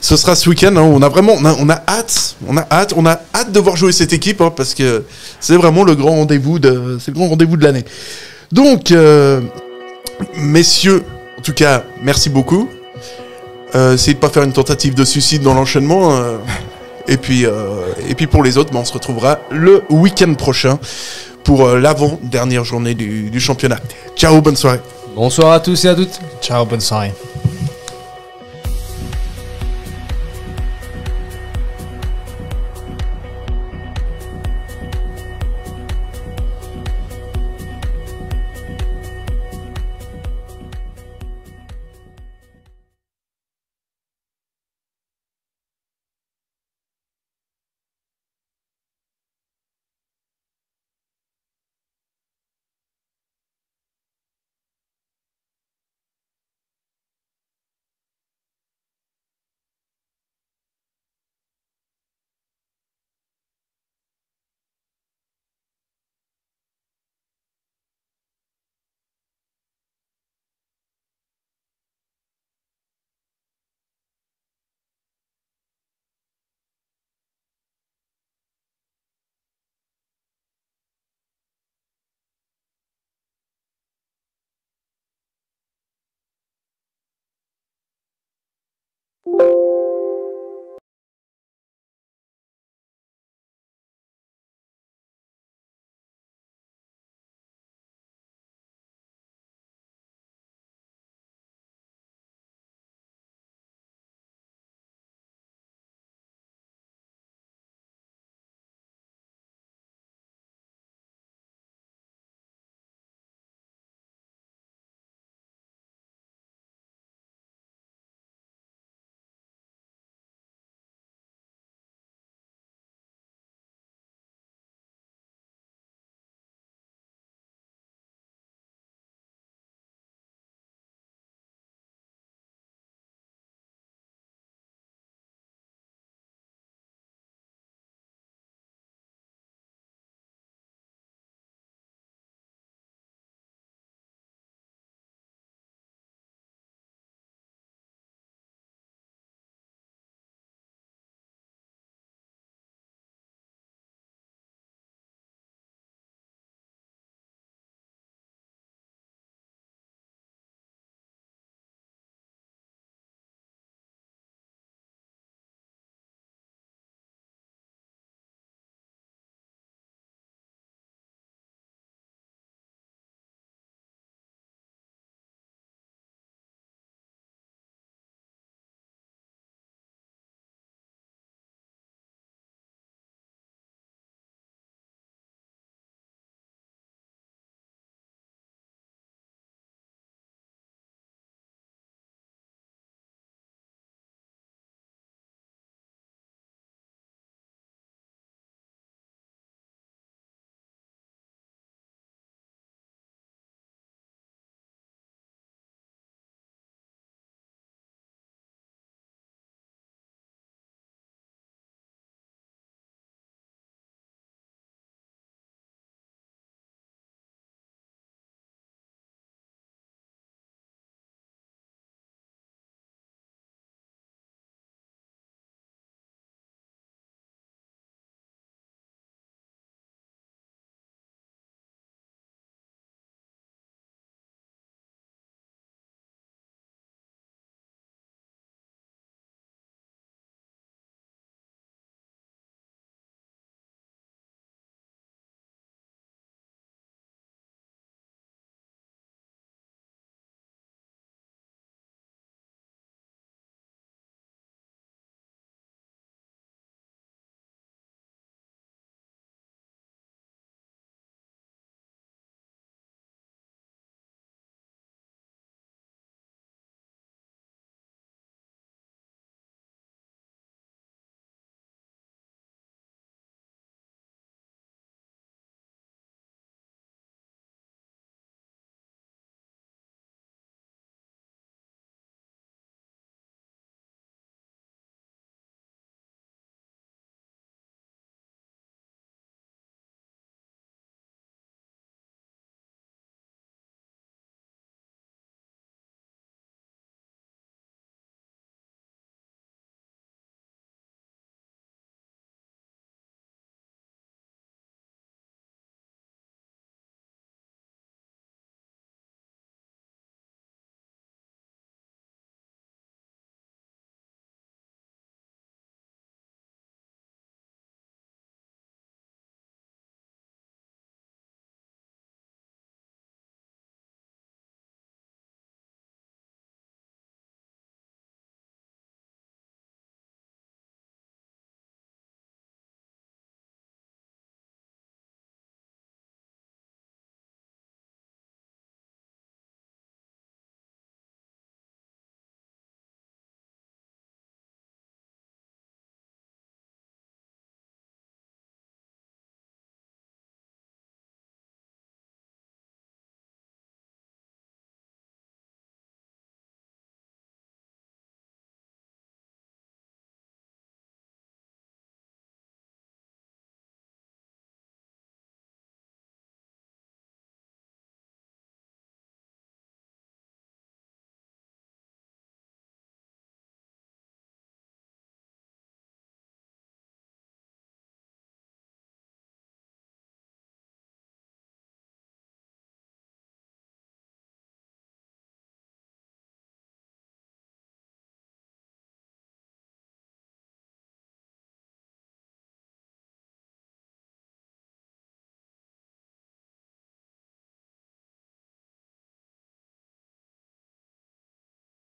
[0.00, 0.76] ce sera ce week-end.
[0.76, 0.82] hein.
[0.82, 3.58] On a vraiment, on a, on a hâte, on a hâte, on a hâte de
[3.58, 5.02] voir jouer cette équipe hein, parce que
[5.40, 7.84] c'est vraiment le grand rendez-vous de, c'est le grand rendez-vous de l'année.
[8.52, 9.40] Donc, euh,
[10.36, 11.02] messieurs,
[11.38, 12.68] en tout cas, merci beaucoup.
[13.74, 16.16] Euh, essayez de pas faire une tentative de suicide dans l'enchaînement.
[16.16, 16.38] euh,
[17.08, 17.52] et puis, euh,
[18.08, 20.78] et puis pour les autres, ben, on se retrouvera le week-end prochain
[21.44, 23.78] pour euh, l'avant-dernière journée du, du championnat.
[24.16, 24.80] Ciao, bonne soirée.
[25.14, 26.18] Bonsoir à tous et à toutes.
[26.42, 27.12] ciao, bonne soirée.